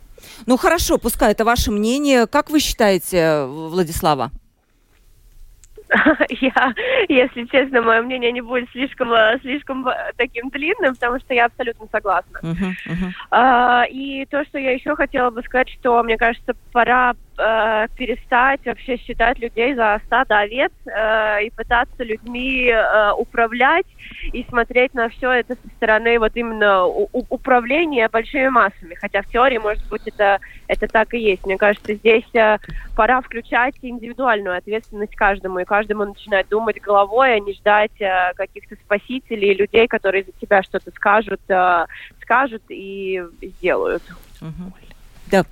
[0.46, 2.26] Ну хорошо, пускай это ваше мнение.
[2.26, 4.30] Как вы считаете, Владислава?
[6.28, 6.74] Я,
[7.08, 11.46] если честно, мое мнение не будет слишком, э, слишком э, таким длинным, потому что я
[11.46, 12.40] абсолютно согласна.
[12.42, 13.10] Uh-huh, uh-huh.
[13.30, 18.60] А, и то, что я еще хотела бы сказать, что мне кажется, пора э, перестать
[18.66, 23.86] вообще считать людей за стадо овец э, и пытаться людьми э, управлять
[24.32, 28.94] и смотреть на все это со стороны вот именно у- управления большими массами.
[28.94, 31.44] Хотя в теории, может быть, это, это так и есть.
[31.46, 32.58] Мне кажется, здесь э,
[32.94, 38.76] пора включать индивидуальную ответственность каждому, и каждому начинать думать головой, а не ждать э, каких-то
[38.84, 41.86] спасителей, людей, которые за тебя что-то скажут, э,
[42.20, 44.02] скажут и сделают.
[44.40, 44.72] Угу.
[45.30, 45.44] Да.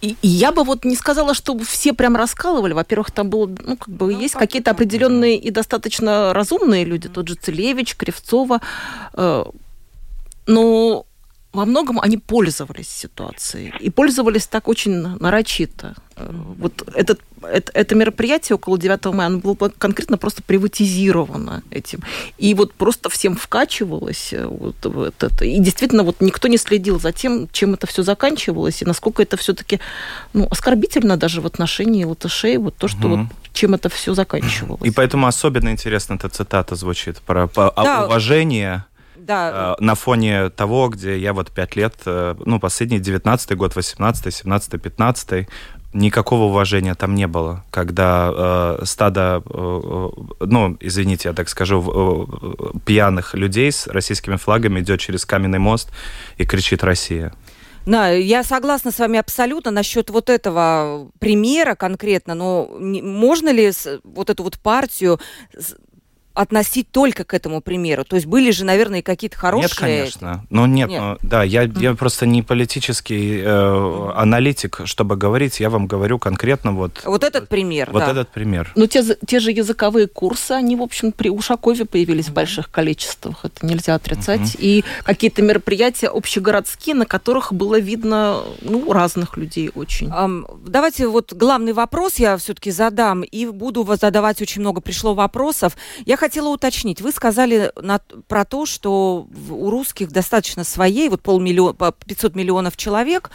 [0.00, 2.74] И, и я бы вот не сказала, что все прям раскалывали.
[2.74, 7.28] Во-первых, там было, ну, как бы, ну, есть какие-то определенные и достаточно разумные люди, тот
[7.28, 8.60] же Целевич, Кривцова.
[9.14, 9.44] Э,
[10.46, 11.06] но
[11.54, 13.72] во многом они пользовались ситуацией.
[13.80, 15.94] И пользовались так очень нарочито.
[16.16, 22.00] Э, вот этот, это, это мероприятие около 9 мая, оно было конкретно просто приватизировано этим.
[22.38, 25.44] И вот просто всем вкачивалось э, вот, вот это.
[25.44, 29.36] И действительно вот никто не следил за тем, чем это все заканчивалось, и насколько это
[29.36, 29.80] все-таки
[30.32, 33.16] ну, оскорбительно даже в отношении латышей, вот то, что угу.
[33.16, 34.82] вот чем это все заканчивалось.
[34.82, 38.04] И поэтому особенно интересно эта цитата звучит про, про да.
[38.04, 38.84] уважение
[39.24, 39.76] да.
[39.78, 44.34] Э, на фоне того, где я вот пять лет, э, ну, последний 19 год, 18
[44.34, 45.48] 17 15
[45.94, 50.10] никакого уважения там не было, когда э, стадо, э,
[50.40, 55.90] ну, извините, я так скажу, э, пьяных людей с российскими флагами идет через каменный мост
[56.36, 57.32] и кричит «Россия».
[57.86, 64.30] Да, я согласна с вами абсолютно насчет вот этого примера конкретно, но можно ли вот
[64.30, 65.20] эту вот партию
[66.34, 68.04] относить только к этому примеру?
[68.04, 69.68] То есть были же, наверное, какие-то хорошие...
[69.68, 70.44] Нет, конечно.
[70.50, 71.00] Но нет, нет.
[71.00, 76.72] Но, да, я, я просто не политический э, аналитик, чтобы говорить, я вам говорю конкретно
[76.72, 77.02] вот...
[77.04, 78.10] Вот этот пример, Вот да.
[78.10, 78.72] этот пример.
[78.74, 82.30] Ну, те, те же языковые курсы, они, в общем, при Ушакове появились mm.
[82.30, 84.40] в больших количествах, это нельзя отрицать.
[84.40, 84.58] Mm-hmm.
[84.58, 90.08] И какие-то мероприятия общегородские, на которых было видно, ну, разных людей очень.
[90.08, 95.76] Um, давайте вот главный вопрос я все-таки задам, и буду задавать очень много пришло вопросов.
[96.06, 97.02] Я хотела уточнить.
[97.02, 103.30] Вы сказали на, про то, что у русских достаточно своей, вот полмиллиона, 500 миллионов человек.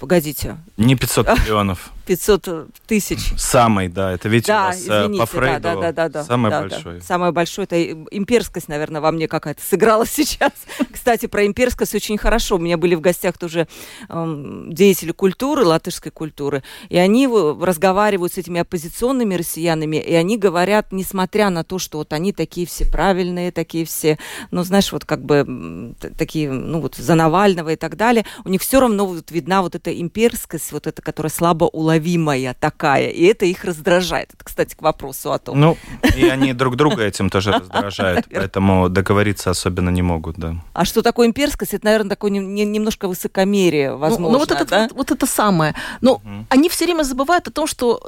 [0.00, 0.56] Погодите.
[0.78, 1.90] Не 500 миллионов.
[2.10, 3.32] 500 тысяч.
[3.38, 6.24] Самый, да, это ведь да, у нас э, извините, по Фрейду да, да, да, да,
[6.24, 6.98] самый да, большой.
[6.98, 7.04] Да.
[7.04, 10.50] Самый большой, это имперскость, наверное, во мне какая-то сыграла сейчас.
[10.90, 12.56] Кстати, про имперскость очень хорошо.
[12.56, 13.68] У меня были в гостях тоже
[14.08, 20.90] эм, деятели культуры, латышской культуры, и они разговаривают с этими оппозиционными россиянами, и они говорят,
[20.90, 24.18] несмотря на то, что вот они такие все правильные, такие все,
[24.50, 28.62] ну, знаешь, вот как бы такие, ну, вот за Навального и так далее, у них
[28.62, 33.24] все равно вот видна вот эта имперскость, вот эта, которая слабо уловима неуловимая такая, и
[33.24, 34.30] это их раздражает.
[34.34, 35.60] Это, кстати, к вопросу о том.
[35.60, 35.76] Ну,
[36.16, 40.56] и они друг друга этим тоже раздражают, поэтому договориться особенно не могут, да.
[40.72, 41.74] А что такое имперскость?
[41.74, 44.82] Это, наверное, такое немножко высокомерие, возможно, ну, ну вот, это, да?
[44.82, 45.74] вот, вот это самое.
[46.00, 46.46] Но угу.
[46.48, 48.00] они все время забывают о том, что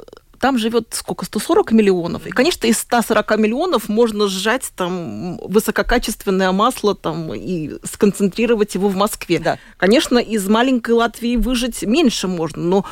[0.43, 2.27] там живет сколько, 140 миллионов.
[2.27, 8.95] И, конечно, из 140 миллионов можно сжать там высококачественное масло там, и сконцентрировать его в
[8.97, 9.39] Москве.
[9.39, 9.57] Да.
[9.77, 12.85] Конечно, из маленькой Латвии выжить меньше можно, но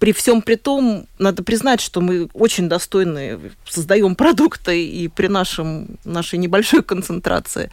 [0.00, 5.98] при всем при том, надо признать, что мы очень достойные создаем продукты и при нашем,
[6.04, 7.70] нашей небольшой концентрации.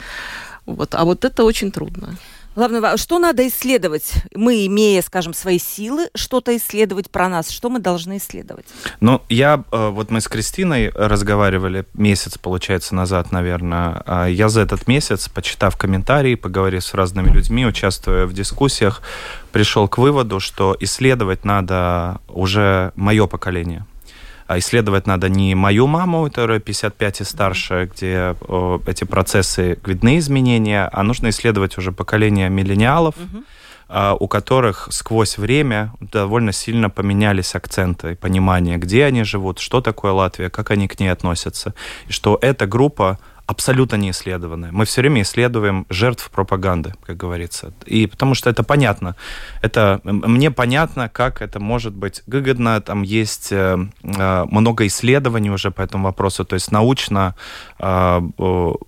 [0.65, 0.93] Вот.
[0.93, 2.17] А вот это очень трудно.
[2.57, 4.13] Главное, что надо исследовать?
[4.33, 7.51] Мы, имея, скажем, свои силы, что-то исследовать про нас.
[7.51, 8.65] Что мы должны исследовать?
[8.99, 14.01] Ну, я, э, вот мы с Кристиной разговаривали месяц, получается, назад, наверное.
[14.07, 19.03] А я за этот месяц, почитав комментарии, поговорив с разными людьми, участвуя в дискуссиях,
[19.51, 23.85] пришел к выводу, что исследовать надо уже мое поколение–
[24.49, 28.35] исследовать надо не мою маму, которая 55 и старше, где
[28.85, 33.43] эти процессы видны изменения, а нужно исследовать уже поколение миллениалов, угу.
[33.89, 40.11] а, у которых сквозь время довольно сильно поменялись акценты, понимание, где они живут, что такое
[40.11, 41.73] Латвия, как они к ней относятся,
[42.07, 44.71] и что эта группа абсолютно не исследованное.
[44.71, 47.73] Мы все время исследуем жертв пропаганды, как говорится.
[47.85, 49.15] И потому что это понятно.
[49.61, 52.81] Это, мне понятно, как это может быть выгодно.
[52.81, 56.43] Там есть э, э много исследований уже по этому вопросу.
[56.43, 57.35] То есть научно
[57.79, 58.21] э,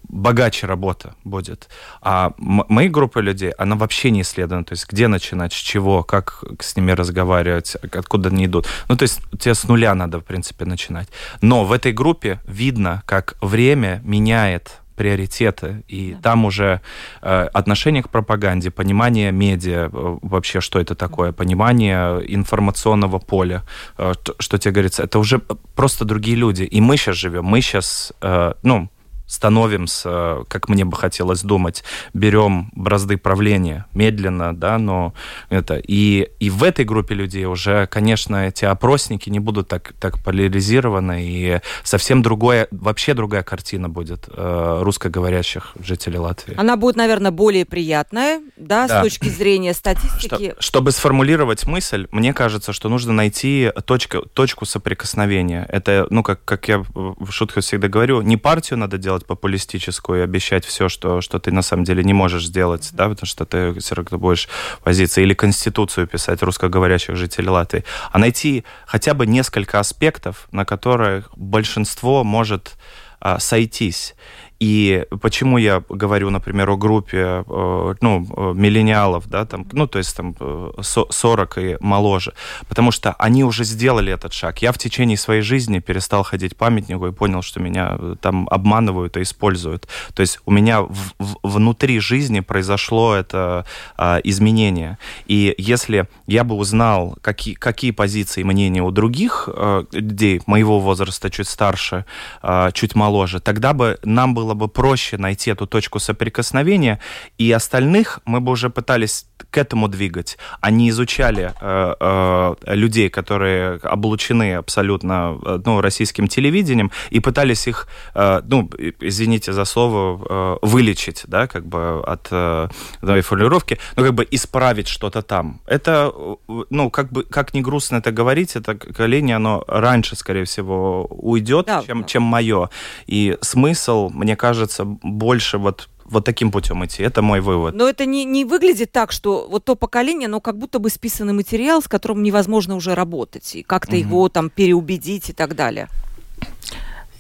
[0.10, 1.69] богаче работа будет.
[2.02, 4.65] А мои группы людей, она вообще не исследована.
[4.65, 8.67] То есть где начинать, с чего, как с ними разговаривать, откуда они идут.
[8.89, 11.08] Ну, то есть тебе с нуля надо, в принципе, начинать.
[11.41, 16.22] Но в этой группе видно, как время меняет меняет приоритеты, и да.
[16.22, 16.82] там уже
[17.22, 23.62] э, отношение к пропаганде, понимание медиа, э, вообще, что это такое, понимание информационного поля,
[23.98, 25.40] э, что тебе говорится, это уже
[25.76, 26.64] просто другие люди.
[26.64, 28.90] И мы сейчас живем, мы сейчас, э, ну,
[29.30, 35.13] становимся, как мне бы хотелось думать, берем бразды правления медленно, да, но
[35.50, 40.24] это и, и в этой группе людей уже, конечно, эти опросники не будут так, так
[40.24, 46.56] поляризированы, и совсем другое, вообще другая картина будет э, русскоговорящих жителей Латвии.
[46.58, 49.00] Она будет, наверное, более приятная, да, да.
[49.00, 50.54] с точки зрения статистики.
[50.60, 55.68] Что, чтобы сформулировать мысль, мне кажется, что нужно найти точку, точку соприкосновения.
[55.70, 60.19] Это, ну, как, как я в шутках всегда говорю, не партию надо делать, делать популистическую
[60.19, 63.45] и обещать все, что, что ты на самом деле не можешь сделать, да, потому что
[63.45, 64.47] ты все равно будешь
[64.86, 71.29] возиться, или конституцию писать русскоговорящих жителей Латвии, а найти хотя бы несколько аспектов, на которых
[71.36, 72.77] большинство может
[73.19, 74.15] а, сойтись.
[74.60, 80.15] И почему я говорю, например, о группе, э, ну, миллениалов, да, там, ну, то есть
[80.15, 80.36] там
[80.82, 82.34] 40 и моложе,
[82.67, 84.62] потому что они уже сделали этот шаг.
[84.62, 89.22] Я в течение своей жизни перестал ходить памятнику и понял, что меня там обманывают и
[89.22, 89.88] используют.
[90.14, 93.66] То есть у меня в, в, внутри жизни произошло это
[93.97, 94.97] а, изменение.
[95.26, 100.80] И если я бы узнал, какие, какие позиции и мнения у других а, людей моего
[100.80, 102.05] возраста, чуть старше,
[102.41, 107.00] а, чуть моложе, тогда бы нам было бы проще найти эту точку соприкосновения,
[107.38, 110.38] и остальных мы бы уже пытались к этому двигать.
[110.62, 117.88] Они изучали э, э, людей, которые облучены абсолютно э, ну, российским телевидением, и пытались их,
[118.16, 118.70] э, ну,
[119.00, 122.68] извините за слово, э, вылечить, да, как бы от э,
[123.02, 125.62] формулировки, ну, как бы исправить что-то там.
[125.66, 130.43] Это, э, ну, как бы, как не грустно это говорить, это поколение, оно раньше, скорее
[130.43, 132.08] всего, уйдет, да, чем, да.
[132.08, 132.70] чем мое.
[133.08, 137.04] И смысл, мне кажется, больше вот вот таким путем идти.
[137.04, 137.76] Это мой вывод.
[137.76, 141.34] Но это не, не выглядит так, что вот то поколение, оно как будто бы списанный
[141.34, 144.00] материал, с которым невозможно уже работать, и как-то угу.
[144.00, 145.88] его там переубедить и так далее.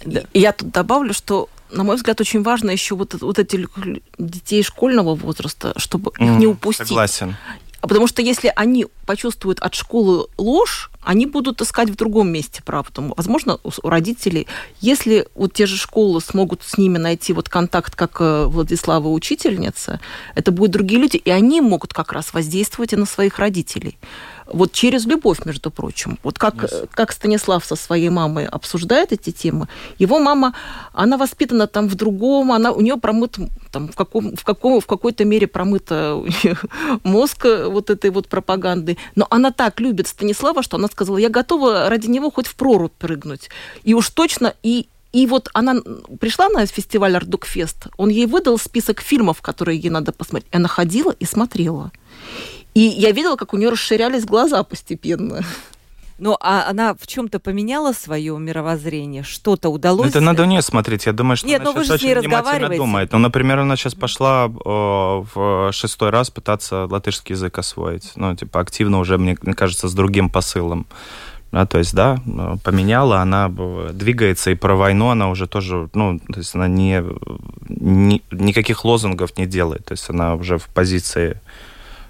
[0.03, 0.23] Да.
[0.33, 3.67] Я тут добавлю, что на мой взгляд, очень важно еще вот, вот эти
[4.17, 6.87] детей школьного возраста, чтобы mm, их не упустить.
[6.87, 7.35] Согласен.
[7.81, 13.13] Потому что если они почувствуют от школы ложь, они будут искать в другом месте правду.
[13.15, 14.47] Возможно, у родителей,
[14.81, 20.01] если вот те же школы смогут с ними найти вот контакт, как э, Владислава учительница,
[20.35, 23.97] это будут другие люди, и они могут как раз воздействовать и на своих родителей
[24.53, 26.17] вот через любовь, между прочим.
[26.23, 26.89] Вот как, yes.
[26.93, 30.53] как Станислав со своей мамой обсуждает эти темы, его мама,
[30.93, 33.37] она воспитана там в другом, она, у нее промыт,
[33.71, 36.21] там, в, каком, в, каком, в какой-то мере промыта
[37.03, 41.89] мозг вот этой вот пропаганды, но она так любит Станислава, что она сказала, я готова
[41.89, 43.49] ради него хоть в прорубь прыгнуть.
[43.83, 45.75] И уж точно, и и вот она
[46.19, 50.53] пришла на фестиваль Ардукфест, он ей выдал список фильмов, которые ей надо посмотреть.
[50.53, 51.91] Она ходила и смотрела.
[52.73, 55.43] И я видела, как у нее расширялись глаза постепенно.
[56.19, 59.23] Ну, а она в чем-то поменяла свое мировоззрение?
[59.23, 60.09] Что-то удалось?
[60.09, 61.05] Это надо у нее смотреть.
[61.05, 63.13] Я думаю, что Нет, она ну сейчас очень внимательно думает.
[63.13, 64.49] Ну, например, она сейчас пошла э,
[65.33, 68.11] в шестой раз пытаться латышский язык освоить.
[68.15, 70.85] Ну, типа, активно уже, мне кажется, с другим посылом.
[71.51, 72.19] Да, то есть, да,
[72.63, 73.49] поменяла, она
[73.91, 77.03] двигается, и про войну она уже тоже, ну, то есть она не,
[77.67, 81.41] не никаких лозунгов не делает, то есть она уже в позиции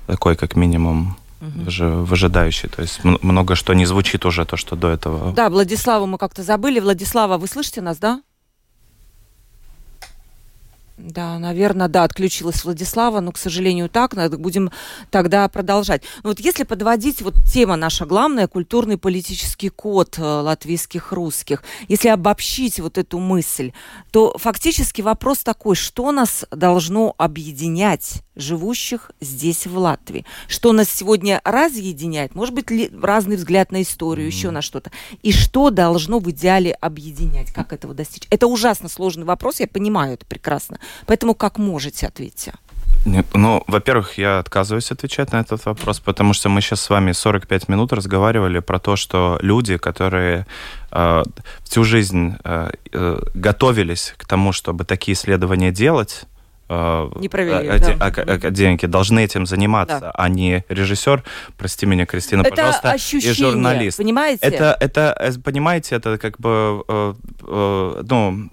[0.10, 2.03] такой, как минимум, угу.
[2.03, 2.68] выжидающий.
[2.68, 5.34] То есть много что не звучит уже, то, что до этого.
[5.34, 6.80] Да, Владиславу мы как-то забыли.
[6.80, 8.22] Владислава, вы слышите нас, да?
[10.99, 14.70] Да, наверное, да, отключилась Владислава, но, к сожалению, так, надо будем
[15.12, 16.01] тогда продолжать.
[16.24, 22.10] Но вот если подводить, вот тема наша главная, культурный политический код э, латвийских русских, если
[22.10, 23.72] обобщить вот эту мысль,
[24.12, 30.25] то фактически вопрос такой, что нас должно объединять, живущих здесь, в Латвии?
[30.47, 32.35] Что нас сегодня разъединяет?
[32.35, 34.31] Может быть, ли, разный взгляд на историю, mm-hmm.
[34.31, 34.91] еще на что-то.
[35.23, 37.51] И что должно в идеале объединять?
[37.53, 38.27] Как этого достичь?
[38.29, 40.79] Это ужасно сложный вопрос, я понимаю это прекрасно.
[41.05, 42.53] Поэтому как можете, ответьте.
[43.05, 47.13] Нет, ну, во-первых, я отказываюсь отвечать на этот вопрос, потому что мы сейчас с вами
[47.13, 50.45] 45 минут разговаривали про то, что люди, которые
[50.91, 51.23] э,
[51.63, 56.25] всю жизнь э, э, готовились к тому, чтобы такие исследования делать,
[56.70, 58.05] не провели, ади- да.
[58.05, 60.11] академики должны этим заниматься, да.
[60.11, 61.24] а не режиссер,
[61.57, 63.97] прости меня, Кристина, это пожалуйста, ощущение, и журналист.
[63.97, 64.45] Понимаете?
[64.45, 67.13] Это, это, э, понимаете, это как бы, э,
[67.47, 68.49] э, ну,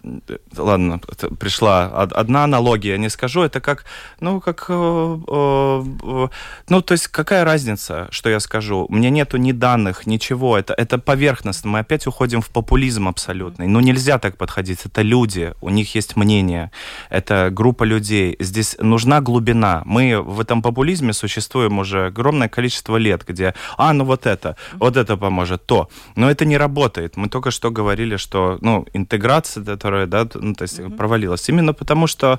[0.56, 1.00] ладно,
[1.38, 3.84] пришла одна аналогия, не скажу, это как,
[4.20, 6.28] ну, как, э, э,
[6.68, 8.86] ну, то есть какая разница, что я скажу?
[8.88, 13.66] Мне нету ни данных, ничего, это, это поверхностно, мы опять уходим в популизм абсолютный.
[13.66, 16.70] Ну, нельзя так подходить, это люди, у них есть мнение,
[17.10, 18.36] это группа людей, людей.
[18.40, 19.82] Здесь нужна глубина.
[19.84, 24.96] Мы в этом популизме существуем уже огромное количество лет, где, а, ну вот это, вот
[24.96, 25.88] это поможет, то.
[26.16, 27.16] Но это не работает.
[27.16, 30.96] Мы только что говорили, что, ну, интеграция, которая, да, ну, то есть mm-hmm.
[30.96, 31.48] провалилась.
[31.48, 32.38] Именно потому, что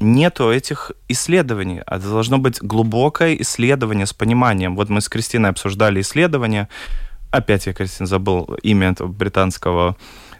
[0.00, 1.82] нету этих исследований.
[1.86, 4.76] А должно быть глубокое исследование с пониманием.
[4.76, 6.68] Вот мы с Кристиной обсуждали исследования.
[7.30, 9.96] Опять я, Кристина, забыл имя этого британского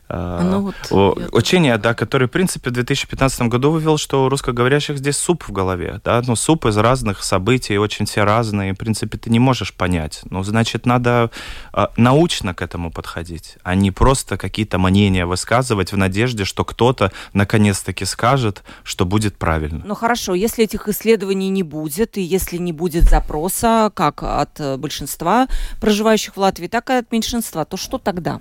[0.08, 5.16] ну, вот, учение, да, который, в принципе, в 2015 году вывел, что у русскоговорящих здесь
[5.16, 9.30] суп в голове, да, ну, суп из разных событий, очень все разные, в принципе, ты
[9.30, 10.20] не можешь понять.
[10.30, 11.30] Ну, значит, надо
[11.72, 17.12] а, научно к этому подходить, а не просто какие-то мнения высказывать в надежде, что кто-то
[17.32, 19.82] наконец-таки скажет, что будет правильно.
[19.84, 25.48] Ну, хорошо, если этих исследований не будет, и если не будет запроса, как от большинства
[25.80, 28.40] проживающих в Латвии, так и от меньшинства, то что тогда?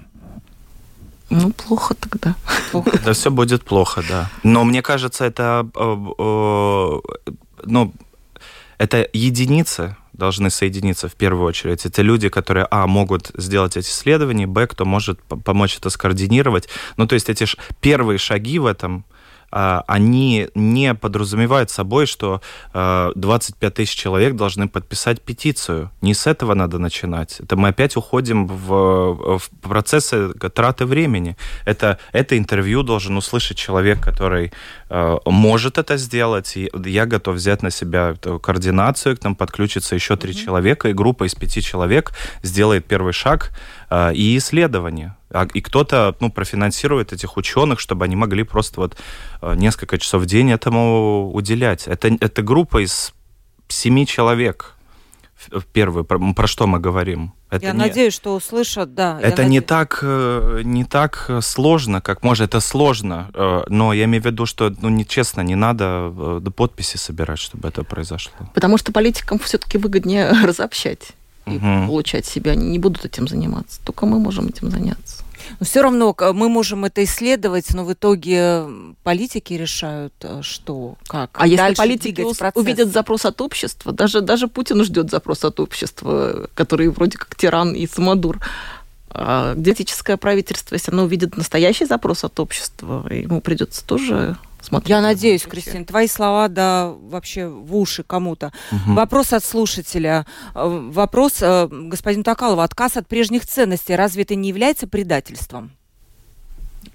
[1.30, 2.36] Ну, плохо тогда.
[3.03, 4.30] Да все будет плохо, да.
[4.43, 7.34] Но мне кажется, это, э, э,
[7.65, 7.93] ну,
[8.78, 11.86] это единицы должны соединиться в первую очередь.
[11.86, 16.67] Это люди, которые, а, могут сделать эти исследования, б, кто может помочь это скоординировать.
[16.97, 17.45] Ну, то есть эти
[17.82, 19.05] первые шаги в этом,
[19.50, 22.41] они не подразумевают собой, что
[22.74, 25.89] 25 а, тысяч человек должны подписать петицию.
[26.02, 27.39] Не с этого надо начинать.
[27.39, 31.38] Это мы опять уходим в, в процессы траты времени.
[31.66, 34.52] Это, это интервью должен услышать человек, который
[34.89, 36.58] а, может это сделать.
[36.58, 40.45] И я готов взять на себя координацию, к нам подключится еще три mm-hmm.
[40.45, 42.12] человека, и группа из пяти человек
[42.43, 43.52] сделает первый шаг
[43.90, 45.16] и исследование.
[45.30, 48.98] А, и кто-то ну, профинансирует этих ученых, чтобы они могли просто вот
[49.42, 51.88] э, несколько часов в день этому уделять.
[51.88, 53.14] Это, это группа из
[53.68, 54.76] семи человек.
[55.74, 57.34] Первый, про, про что мы говорим?
[57.50, 59.20] Это я не, надеюсь, что услышат, да.
[59.22, 62.50] Это не так, э, не так сложно, как может.
[62.50, 66.98] Это сложно, э, но я имею в виду, что, ну, нечестно, не надо до подписи
[66.98, 68.34] собирать, чтобы это произошло.
[68.54, 71.16] Потому что политикам все-таки выгоднее разобщать
[71.48, 71.88] и угу.
[71.88, 72.52] получать себя.
[72.52, 73.80] Они не будут этим заниматься.
[73.84, 75.24] Только мы можем этим заняться.
[75.60, 78.66] Но все равно мы можем это исследовать, но в итоге
[79.04, 81.32] политики решают, э, что, как.
[81.34, 82.26] А если политики
[82.56, 87.74] увидят запрос от общества, даже, даже Путин ждет запрос от общества, который вроде как тиран
[87.74, 88.39] и самодур.
[89.10, 94.89] А демократическое правительство, если оно увидит настоящий запрос от общества, ему придется тоже смотреть.
[94.89, 98.51] Я надеюсь, Кристина, твои слова, да, вообще в уши кому-то.
[98.72, 98.93] Угу.
[98.93, 100.26] Вопрос от слушателя.
[100.53, 105.76] Э, вопрос, э, господин Токалова, отказ от прежних ценностей, разве это не является предательством?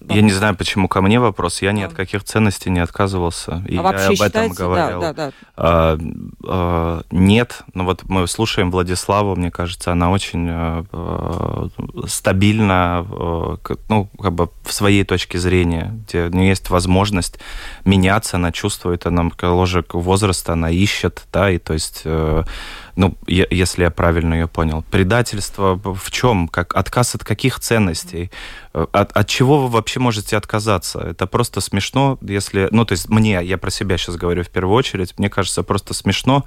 [0.09, 1.62] Я не знаю, почему ко мне вопрос.
[1.62, 3.62] Я ни от каких ценностей не отказывался.
[3.68, 4.38] И а вообще я об считаете?
[4.38, 5.00] этом говорил.
[5.00, 5.32] Да, да, да.
[5.57, 5.98] А,
[6.46, 11.68] а, нет, но вот мы слушаем Владиславу, мне кажется, она очень а,
[12.07, 13.57] стабильна, а,
[13.88, 17.38] ну, как бы в своей точке зрения, где у нее есть возможность
[17.84, 22.05] меняться, она чувствует, она ложек возраста, она ищет, да, и то есть
[22.97, 24.84] ну, я, если я правильно ее понял.
[24.90, 26.49] Предательство в чем?
[26.49, 28.30] Как отказ от каких ценностей?
[28.74, 31.01] Э, от, от чего вы вообще можете отказаться?
[31.01, 32.68] Это просто смешно, если...
[32.70, 35.95] Ну, то есть мне, я про себя сейчас говорю в первую очередь, мне кажется просто
[35.95, 36.45] смешно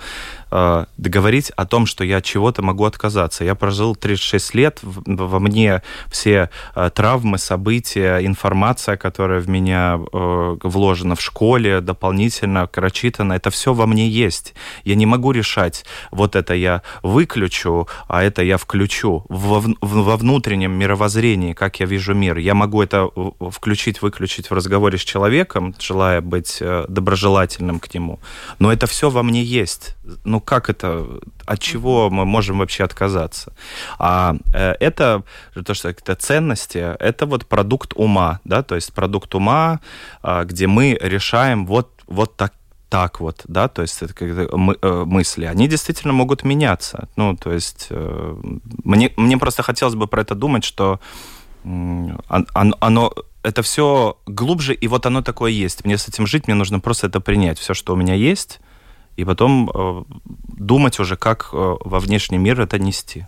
[0.52, 3.44] э, договорить о том, что я от чего-то могу отказаться.
[3.44, 10.00] Я прожил 36 лет, в, во мне все э, травмы, события, информация, которая в меня
[10.00, 14.54] э, вложена в школе, дополнительно прочитана, это все во мне есть.
[14.84, 19.26] Я не могу решать, вот это я выключу, а это я включу.
[19.30, 23.10] Во, во внутреннем мировоззрении, как я вижу мир, я могу это
[23.52, 28.20] включить, выключить в разговоре с человеком, желая быть э, доброжелательным к нему.
[28.60, 29.95] Но это все во мне есть.
[30.24, 31.06] Ну как это?
[31.46, 33.54] От чего мы можем вообще отказаться?
[34.00, 35.24] А э, это
[35.66, 39.80] то, что это ценности, это вот продукт ума, да, то есть продукт ума,
[40.22, 42.54] а, где мы решаем вот вот так
[42.90, 47.10] так вот, да, то есть это как мы, э, мысли, они действительно могут меняться.
[47.16, 48.36] Ну, то есть э,
[48.84, 51.00] мне, мне просто хотелось бы про это думать, что
[51.64, 55.84] оно, оно это все глубже, и вот оно такое есть.
[55.86, 58.60] Мне с этим жить, мне нужно просто это принять, все, что у меня есть,
[59.18, 60.04] и потом э,
[60.58, 63.26] думать уже, как э, во внешний мир это нести.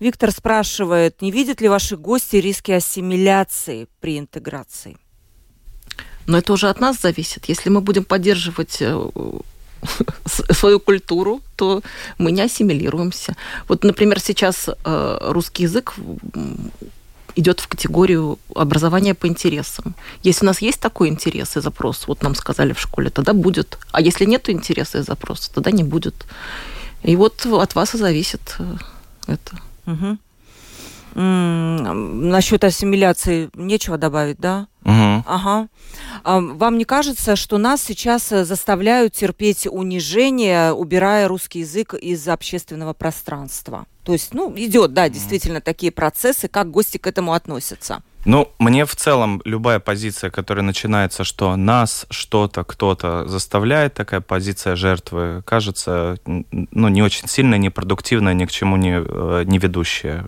[0.00, 4.96] Виктор спрашивает, не видят ли ваши гости риски ассимиляции при интеграции?
[6.26, 7.48] Но это уже от нас зависит.
[7.48, 9.10] Если мы будем поддерживать э,
[10.26, 11.82] свою культуру, то
[12.18, 13.36] мы не ассимилируемся.
[13.68, 15.94] Вот, например, сейчас э, русский язык
[17.38, 19.94] идет в категорию образования по интересам.
[20.24, 23.78] Если у нас есть такой интерес и запрос, вот нам сказали в школе, тогда будет.
[23.92, 26.26] А если нет интереса и запроса, тогда не будет.
[27.04, 28.76] И вот от вас и зависит э,
[29.28, 29.56] это.
[29.86, 30.18] Угу.
[31.14, 34.66] Насчет ассимиляции нечего добавить, да?
[34.88, 35.24] Угу.
[35.26, 35.68] Ага.
[36.24, 42.94] Вам не кажется, что нас сейчас э, заставляют терпеть унижение, убирая русский язык из общественного
[42.94, 43.84] пространства?
[44.04, 46.48] То есть, ну, идет, да, действительно, такие процессы.
[46.48, 48.02] Как гости к этому относятся?
[48.24, 54.76] Ну, мне в целом любая позиция, которая начинается, что нас что-то, кто-то заставляет, такая позиция
[54.76, 60.24] жертвы, кажется, ну, не очень сильная, непродуктивная, ни к чему не, э, не ведущая.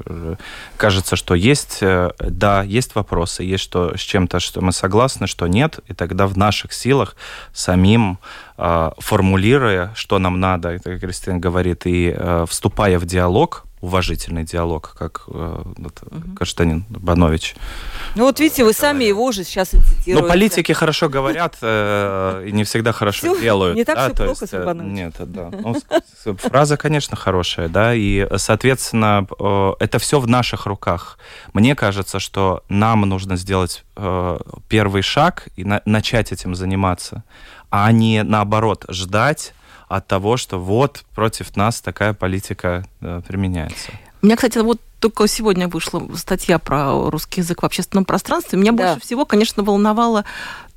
[0.76, 5.46] Кажется, что есть, э, да, есть вопросы, есть что, с чем-то, что мы согласны, что
[5.46, 7.16] нет, и тогда в наших силах
[7.53, 8.18] самим
[8.59, 15.22] э, формулируя, что нам надо, это Кристина говорит, и вступая в диалог, уважительный диалог, как
[15.28, 16.02] э, вот,
[16.36, 17.54] Каштанин Банович.
[18.14, 20.22] Ну вот видите, вы сами его же сейчас и цитируете.
[20.22, 23.76] Ну, политики хорошо говорят э, и не всегда хорошо Всё, делают.
[23.76, 24.94] не так да, то плохо есть, с э, Ивановичем.
[24.94, 25.50] Нет, да.
[25.50, 25.84] Ну, с-
[26.24, 31.18] с- фраза, конечно, хорошая, да, и, соответственно, э, это все в наших руках.
[31.54, 37.24] Мне кажется, что нам нужно сделать э, первый шаг и на- начать этим заниматься,
[37.70, 39.54] а не, наоборот, ждать
[39.91, 43.91] от того, что вот против нас такая политика э, применяется.
[44.22, 48.59] У меня, кстати, вот только сегодня вышла статья про русский язык в общественном пространстве.
[48.59, 48.93] Меня Да.
[48.93, 50.24] больше всего, конечно, волновало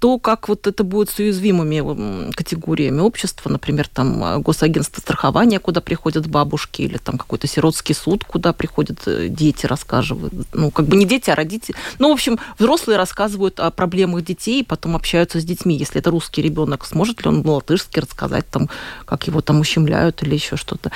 [0.04, 5.80] то, как вот это будет с уязвимыми категориями общества, например, там э, госагентство страхования, куда
[5.80, 10.34] приходят бабушки, или там какой-то сиротский суд, куда приходят э, дети, рассказывают.
[10.52, 11.78] Ну, как бы не дети, а родители.
[12.00, 15.78] Ну, в общем, взрослые рассказывают о проблемах детей, и потом общаются с детьми.
[15.78, 18.70] Если это русский ребенок, сможет ли он латышский рассказать, там,
[19.06, 20.92] как его там ущемляют или еще что-то.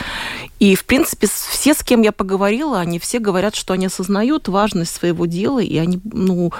[0.60, 4.94] И, в принципе, все, с кем я поговорила, они все говорят, что они осознают важность
[4.94, 6.52] своего дела, и они, ну,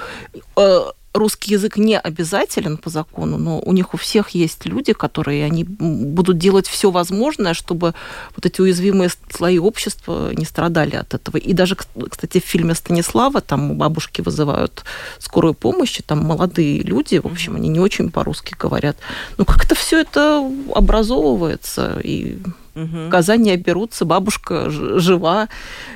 [0.56, 0.80] э,
[1.18, 5.64] русский язык не обязателен по закону, но у них у всех есть люди, которые они
[5.64, 7.94] будут делать все возможное, чтобы
[8.36, 11.38] вот эти уязвимые слои общества не страдали от этого.
[11.38, 14.84] И даже, кс- кстати, в фильме Станислава там бабушки вызывают
[15.20, 18.98] скорую помощь, и там молодые люди, в общем, они не очень по-русски говорят.
[19.38, 20.44] Ну, как-то все это
[20.76, 22.38] образовывается, и
[22.76, 23.06] Мгм.
[23.06, 25.48] показания берутся, бабушка ж- жива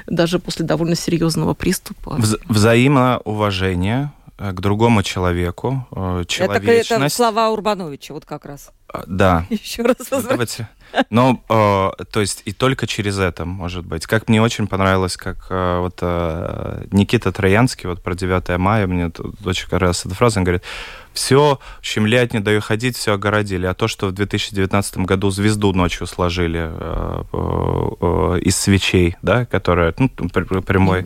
[0.07, 2.17] даже после довольно серьезного приступа.
[2.19, 4.11] Вз- взаимоуважение
[4.51, 6.91] к другому человеку, э, Это, человечность.
[6.91, 8.71] это слова Урбановича, вот как раз.
[8.93, 10.27] А, Да, Еще раз возвращаюсь.
[10.29, 10.69] давайте.
[11.09, 14.05] Но, э, то есть, и только через это, может быть.
[14.07, 19.09] Как мне очень понравилось, как э, вот э, Никита Троянский, вот про 9 мая, мне
[19.09, 20.63] тут очень раз эта фраза, он говорит,
[21.13, 23.65] все щемлять, не даю ходить, все огородили.
[23.67, 29.45] А то, что в 2019 году звезду ночью сложили э, э, э, из свечей, да,
[29.45, 31.05] которая, ну, пр- прямой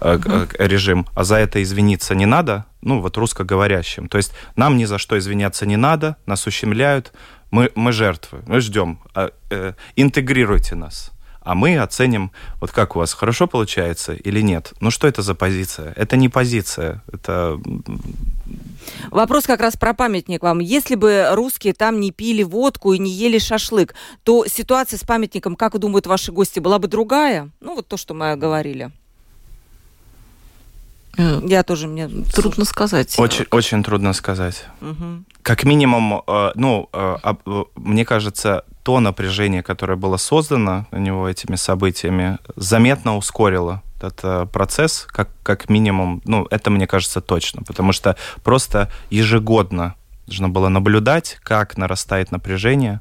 [0.00, 4.08] э, к- режим, а за это извиниться не надо, ну, вот русскоговорящим.
[4.08, 7.12] То есть нам ни за что извиняться не надо, нас ущемляют,
[7.50, 11.10] мы, мы жертвы, мы ждем, а, э, интегрируйте нас.
[11.40, 12.30] А мы оценим,
[12.60, 14.72] вот как у вас, хорошо получается или нет.
[14.80, 15.92] Ну что это за позиция?
[15.96, 17.60] Это не позиция, это
[19.10, 20.60] Вопрос как раз про памятник вам.
[20.60, 25.56] Если бы русские там не пили водку и не ели шашлык, то ситуация с памятником,
[25.56, 27.50] как думают ваши гости, была бы другая?
[27.60, 28.92] Ну, вот то, что мы говорили.
[31.16, 32.08] Я тоже, мне...
[32.08, 33.18] Трудно сказать.
[33.18, 34.64] очень, очень трудно сказать.
[34.80, 35.24] Мгм.
[35.42, 41.28] Как минимум, э, ну, э, э, мне кажется, то напряжение, которое было создано на него
[41.28, 47.92] этими событиями, заметно ускорило этот процесс, как, как минимум, ну, это мне кажется точно, потому
[47.92, 49.94] что просто ежегодно
[50.26, 53.00] нужно было наблюдать, как нарастает напряжение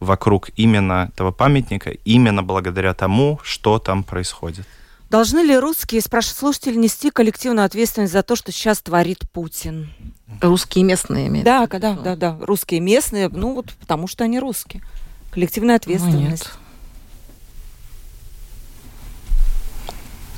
[0.00, 4.66] вокруг именно этого памятника, именно благодаря тому, что там происходит.
[5.10, 9.92] Должны ли русские, спрашивают слушатели, нести коллективную ответственность за то, что сейчас творит Путин?
[10.40, 11.44] Русские местные имеют.
[11.44, 12.38] Да, да, да, да.
[12.40, 14.84] Русские местные, ну вот потому что они русские.
[15.32, 16.44] Коллективная ответственность.
[16.44, 16.50] нет.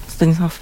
[0.08, 0.58] Станислав.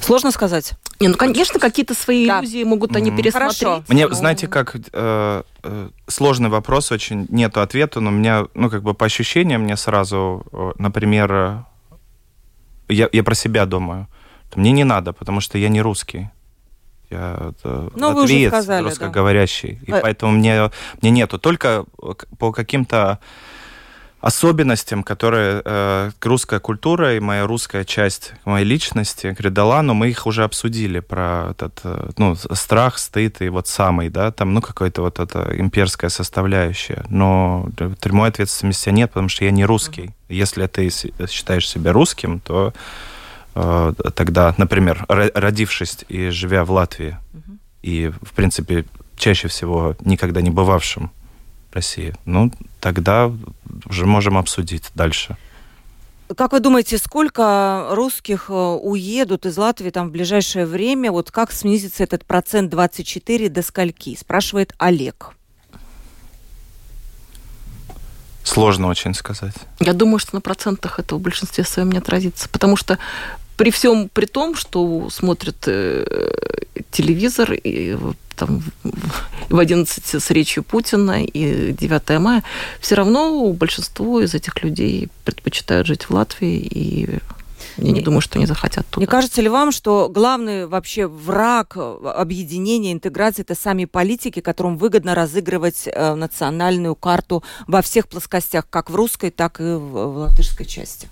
[0.00, 0.72] Сложно сказать.
[1.00, 2.40] Не, ну, конечно, какие-то свои Да.
[2.40, 3.58] иллюзии могут они пересмотреть.
[3.60, 3.84] Хорошо.
[3.88, 8.68] Мне, но- знаете, как э, э, сложный вопрос, очень нету ответа, но у меня, ну,
[8.68, 11.62] как бы по ощущениям мне сразу, э, например, э,
[12.88, 14.06] я, я про себя думаю,
[14.56, 16.30] мне не надо, потому что я не русский.
[17.10, 18.88] Я э, Ну, вы уже латвиец, сказали, да.
[18.88, 19.78] русскоговорящий.
[19.86, 20.00] И Э.
[20.02, 20.70] поэтому мне,
[21.00, 21.38] мне нету.
[21.38, 21.84] Только
[22.38, 23.18] по каким-то
[24.20, 30.44] особенностям, которые э, русская культура и моя русская часть моей личности, Гридалану, мы их уже
[30.44, 35.20] обсудили про этот, э, ну, страх, стыд и вот самый, да, там, ну, какая-то вот
[35.20, 37.04] эта имперская составляющая.
[37.08, 40.10] Но э, прямой ответственности нет, потому что я не русский.
[40.28, 42.72] Если ты считаешь себя русским, то
[43.54, 47.16] э, тогда, например, ро- родившись и живя в Латвии,
[47.82, 48.84] и, в принципе,
[49.16, 51.12] чаще всего никогда не бывавшим
[51.72, 53.32] России, ну, тогда
[53.86, 55.36] уже можем обсудить дальше.
[56.36, 61.10] Как вы думаете, сколько русских э, уедут из Латвии там в ближайшее время?
[61.10, 64.14] Вот как снизится этот процент 24 до скольки?
[64.14, 65.32] Спрашивает Олег.
[68.42, 69.54] Сложно очень сказать.
[69.80, 72.48] Я думаю, что на процентах это в большинстве своем не отразится.
[72.50, 72.98] Потому что
[73.56, 76.04] при всем при том, что смотрят э,
[76.90, 77.96] телевизор и
[78.38, 82.42] там в- в 11 с речью Путина и 9 мая,
[82.80, 87.18] все равно большинство из этих людей предпочитают жить в Латвии и
[87.76, 89.02] Я не думаю, что они захотят туда.
[89.02, 95.14] Не кажется ли вам, что главный вообще враг объединения, интеграции– это сами политики, которым выгодно
[95.14, 100.66] разыгрывать э, национальную карту во всех плоскостях, как в русской, так и в, в латышской
[100.66, 101.08] части?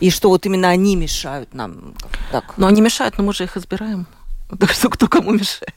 [0.00, 1.94] И что вот именно они мешают нам?
[2.32, 2.54] Так.
[2.58, 4.06] Но они мешают, но мы же их избираем.
[4.58, 5.74] Так что кто кому мешает?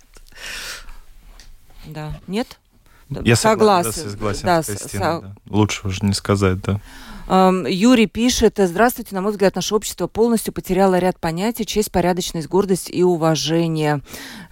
[1.87, 2.19] Да.
[2.27, 2.59] Нет?
[3.09, 3.91] Я согласен.
[4.03, 5.21] Да, согласен да, с Кристиной, со...
[5.21, 5.35] да.
[5.49, 6.79] Лучше уже не сказать, да.
[7.29, 12.89] Юрий пишет, здравствуйте, на мой взгляд, наше общество полностью потеряло ряд понятий, честь, порядочность, гордость
[12.89, 13.99] и уважение.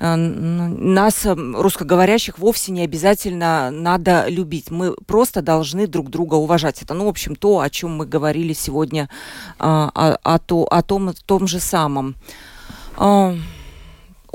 [0.01, 4.71] Нас, русскоговорящих, вовсе не обязательно надо любить.
[4.71, 6.81] Мы просто должны друг друга уважать.
[6.81, 9.09] Это, ну, в общем, то, о чем мы говорили сегодня,
[9.57, 12.15] а, о, о, о том, о том же самом.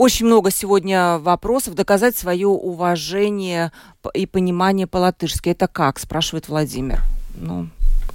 [0.01, 1.75] Очень много сегодня вопросов.
[1.75, 3.71] Доказать свое уважение
[4.15, 5.51] и понимание по-латышски.
[5.51, 7.03] Это как, спрашивает Владимир.
[7.35, 7.69] Ну,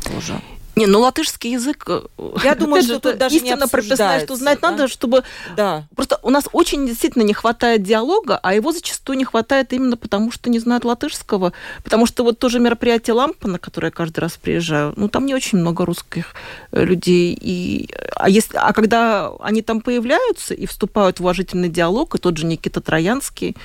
[0.03, 0.41] тоже.
[0.75, 2.01] Не, ну латышский язык, э,
[2.43, 4.71] я думаю, что тут даже истинно не прописано, что знать да?
[4.71, 5.23] надо, чтобы...
[5.55, 5.85] Да.
[5.95, 10.31] Просто у нас очень действительно не хватает диалога, а его зачастую не хватает именно потому,
[10.31, 11.53] что не знают латышского.
[11.83, 15.33] Потому что вот тоже мероприятие «Лампа», на которое я каждый раз приезжаю, ну, там не
[15.33, 16.33] очень много русских
[16.71, 17.37] э, людей.
[17.39, 17.89] И...
[18.15, 18.57] А, если...
[18.57, 23.55] а когда они там появляются и вступают в уважительный диалог, и тот же Никита Троянский,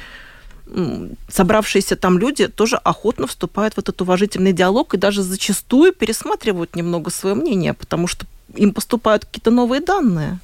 [1.28, 7.10] собравшиеся там люди тоже охотно вступают в этот уважительный диалог и даже зачастую пересматривают немного
[7.10, 10.38] свое мнение, потому что им поступают какие-то новые данные.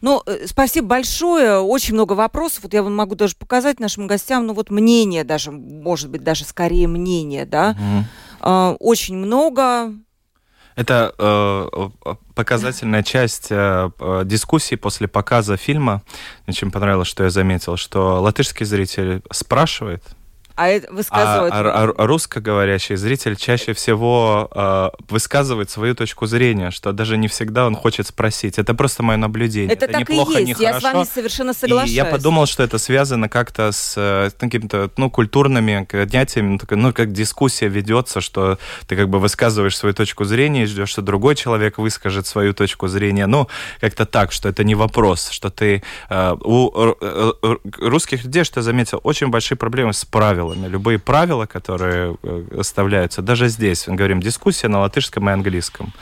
[0.00, 1.60] Ну, э, спасибо большое.
[1.60, 2.64] Очень много вопросов.
[2.64, 6.44] Вот я вам могу даже показать нашим гостям, ну вот мнение даже, может быть, даже
[6.44, 7.76] скорее мнение, да.
[8.40, 8.76] Угу.
[8.80, 9.92] Очень много.
[10.80, 13.90] Это э, показательная часть э,
[14.24, 16.00] дискуссии после показа фильма.
[16.46, 20.02] Мне очень понравилось, что я заметил, что латышский зритель спрашивает,
[20.56, 21.52] а это высказывает...
[21.52, 27.28] А, а, а русскоговорящий зритель чаще всего а, высказывает свою точку зрения, что даже не
[27.28, 28.58] всегда он хочет спросить.
[28.58, 29.72] Это просто мое наблюдение.
[29.72, 30.60] Это, это так неплохо, и есть.
[30.60, 31.90] Не я с вами совершенно соглашаюсь.
[31.90, 36.92] И я подумал, что это связано как-то с, с какими-то ну, культурными понятиями, ну, ну,
[36.92, 41.36] как дискуссия ведется, что ты как бы высказываешь свою точку зрения и ждешь, что другой
[41.36, 43.26] человек выскажет свою точку зрения.
[43.26, 43.48] Ну,
[43.80, 45.82] как-то так, что это не вопрос, что ты...
[46.08, 46.70] Э, у
[47.00, 50.68] э, русских людей, что я заметил, очень большие проблемы с правилами правилами.
[50.68, 55.92] Любые правила, которые э, оставляются, даже здесь, мы говорим, дискуссия на латышском и английском.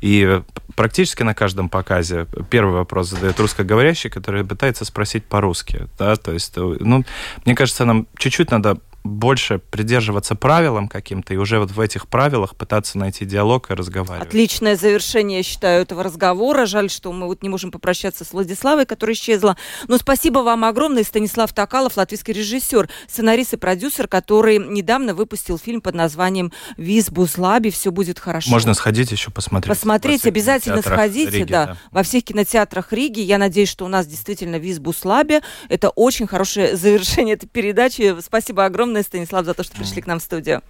[0.00, 0.40] И
[0.76, 5.88] практически на каждом показе первый вопрос задает русскоговорящий, который пытается спросить по-русски.
[5.98, 6.16] Да?
[6.16, 7.04] То есть, э, ну,
[7.44, 12.56] мне кажется, нам чуть-чуть надо больше придерживаться правилам каким-то и уже вот в этих правилах
[12.56, 14.28] пытаться найти диалог и разговаривать.
[14.28, 16.66] Отличное завершение, я считаю, этого разговора.
[16.66, 19.56] Жаль, что мы вот не можем попрощаться с Владиславой, которая исчезла.
[19.86, 21.04] Но спасибо вам огромное.
[21.04, 27.70] Станислав Токалов, латвийский режиссер, сценарист и продюсер, который недавно выпустил фильм под названием «Виз Бузлаби.
[27.70, 28.50] Все будет хорошо».
[28.50, 29.74] Можно сходить еще посмотреть.
[29.74, 31.76] Посмотреть, обязательно сходите, Риги, да, да.
[31.90, 33.20] Во всех кинотеатрах Риги.
[33.20, 35.40] Я надеюсь, что у нас действительно «Виз Буслаби».
[35.68, 38.16] Это очень хорошее завершение этой передачи.
[38.20, 40.62] Спасибо огромное огромное, Станислав, за то, что пришли к нам в студию.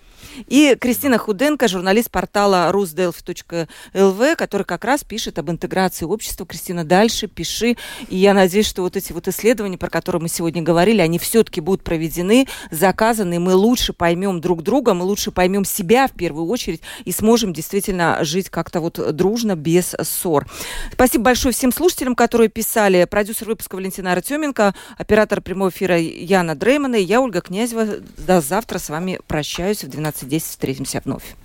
[0.47, 6.47] И Кристина Худенко, журналист портала rusdelfi.lv, который как раз пишет об интеграции общества.
[6.47, 7.77] Кристина, дальше пиши.
[8.09, 11.61] И я надеюсь, что вот эти вот исследования, про которые мы сегодня говорили, они все-таки
[11.61, 16.81] будут проведены, заказаны, мы лучше поймем друг друга, мы лучше поймем себя в первую очередь
[17.05, 20.47] и сможем действительно жить как-то вот дружно, без ссор.
[20.93, 23.05] Спасибо большое всем слушателям, которые писали.
[23.05, 27.87] Продюсер выпуска Валентина Артеменко, оператор прямого эфира Яна Дреймана и я, Ольга Князева.
[28.16, 31.36] До завтра с вами прощаюсь в 12 17.10 встретимся вновь.